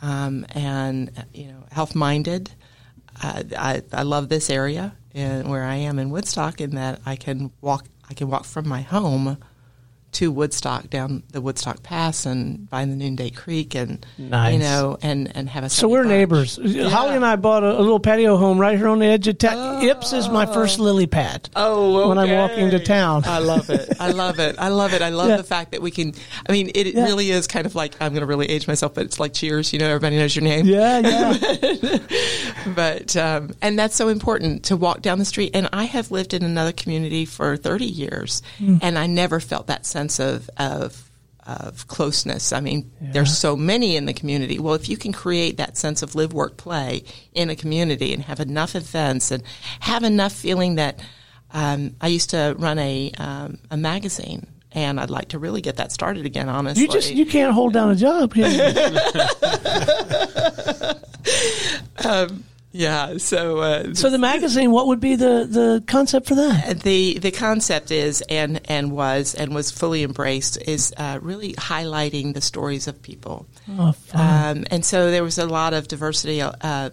[0.03, 2.53] um, and you know health minded,
[3.23, 7.17] uh, I, I love this area and where I am in Woodstock in that I
[7.17, 9.39] can walk I can walk from my home
[10.13, 14.53] to Woodstock down the Woodstock Pass and by the Noonday Creek and Nice.
[14.53, 16.09] you know and and have a So we're brunch.
[16.09, 16.57] neighbors.
[16.91, 19.39] Holly and I bought a, a little patio home right here on the edge of
[19.39, 19.83] town.
[19.85, 21.49] Ips is my first lily pad.
[21.57, 23.23] Oh, when I'm walking to town.
[23.27, 23.89] I love it.
[24.01, 24.57] I love it.
[24.59, 25.03] I love it.
[25.03, 25.37] I love Yeah.
[25.39, 26.13] the fact that we can.
[26.49, 27.05] I mean, it, it Yeah.
[27.05, 29.73] really is kind of like I'm going to really age myself, but it's like Cheers.
[29.73, 30.67] You know, everybody knows your name.
[30.67, 31.99] Yeah, yeah.
[32.75, 35.51] But um, and that's so important to walk down the street.
[35.55, 38.77] And I have lived in another community for 30 years, Hmm.
[38.83, 41.09] and I never felt that sense of of
[41.45, 42.53] of closeness.
[42.53, 44.59] I mean, there's so many in the community.
[44.61, 47.03] Well, if you can create that sense of live, work, play
[47.35, 49.43] in a community, and have enough events, and
[49.81, 51.01] have enough feeling that.
[51.53, 55.77] um, I used to run a um, a magazine, and I'd like to really get
[55.77, 56.49] that started again.
[56.49, 58.33] Honestly, You just you can't hold down a job.
[58.35, 58.59] Can you?
[62.73, 63.19] yeah.
[63.19, 66.81] So uh, so the magazine, what would be the, the concept for that?
[66.81, 72.35] the the concept is and and was and was fully embraced is uh, really highlighting
[72.35, 73.47] the stories of people.
[73.69, 73.95] Oh.
[74.15, 76.91] Um, and so there was a lot of diversity uh,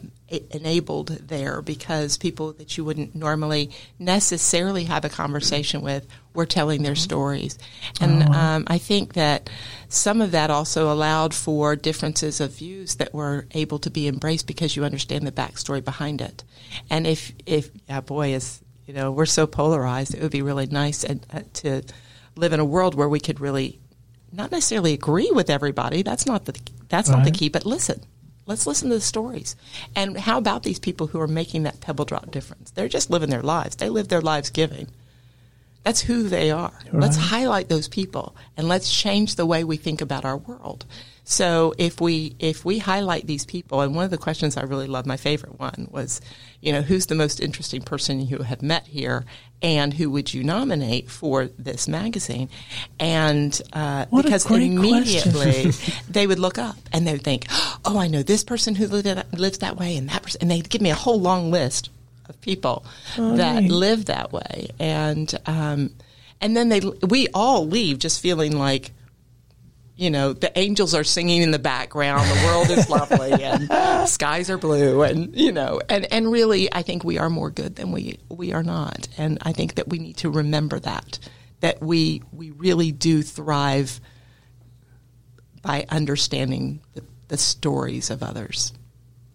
[0.51, 6.84] enabled there because people that you wouldn't normally necessarily have a conversation with were telling
[6.84, 7.57] their stories.
[7.99, 9.49] And um, I think that
[9.88, 14.47] some of that also allowed for differences of views that were able to be embraced
[14.47, 16.43] because you understand the backstory behind it.
[16.89, 20.65] And if, if yeah, boy, is you know, we're so polarized, it would be really
[20.65, 21.84] nice and, uh, to
[22.36, 23.80] live in a world where we could really
[24.32, 26.01] not necessarily agree with everybody.
[26.01, 27.49] That's not the that's not the key.
[27.49, 28.03] But listen,
[28.50, 29.56] let's listen to the stories.
[29.95, 32.72] And how about these people who are making that pebble drop difference?
[32.72, 33.76] They're just living their lives.
[33.76, 34.88] They live their lives giving.
[35.84, 36.74] That's who they are.
[36.91, 40.86] Let's highlight those people and let's change the way we think about our world.
[41.30, 44.88] So if we if we highlight these people, and one of the questions I really
[44.88, 46.21] love, my favorite one was,
[46.59, 49.25] you know, who's the most interesting person you have met here,
[49.61, 52.49] and who would you nominate for this magazine?
[52.99, 55.71] And uh, because immediately
[56.09, 57.45] they would look up and they would think,
[57.86, 60.82] oh, I know this person who lives that way, and that person, and they'd give
[60.82, 61.91] me a whole long list
[62.27, 62.84] of people
[63.17, 63.71] that neat.
[63.71, 65.91] live that way, and um,
[66.41, 68.93] and then they we all leave just feeling like
[70.00, 74.50] you know, the angels are singing in the background, the world is lovely, and skies
[74.50, 77.91] are blue, and you know, and and really, I think we are more good than
[77.91, 81.20] we we are not, and I think that we need to remember that
[81.60, 84.00] that we we really do thrive
[85.62, 88.72] by understanding the, the stories of others.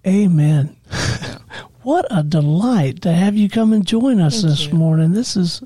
[0.06, 0.76] Amen.
[1.82, 5.12] what a delight to have you come and join us this morning.
[5.12, 5.62] This is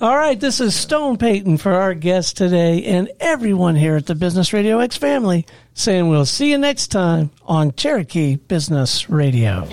[0.00, 4.16] All right, this is Stone Payton for our guest today, and everyone here at the
[4.16, 9.68] Business Radio X family saying we'll see you next time on Cherokee Business Radio.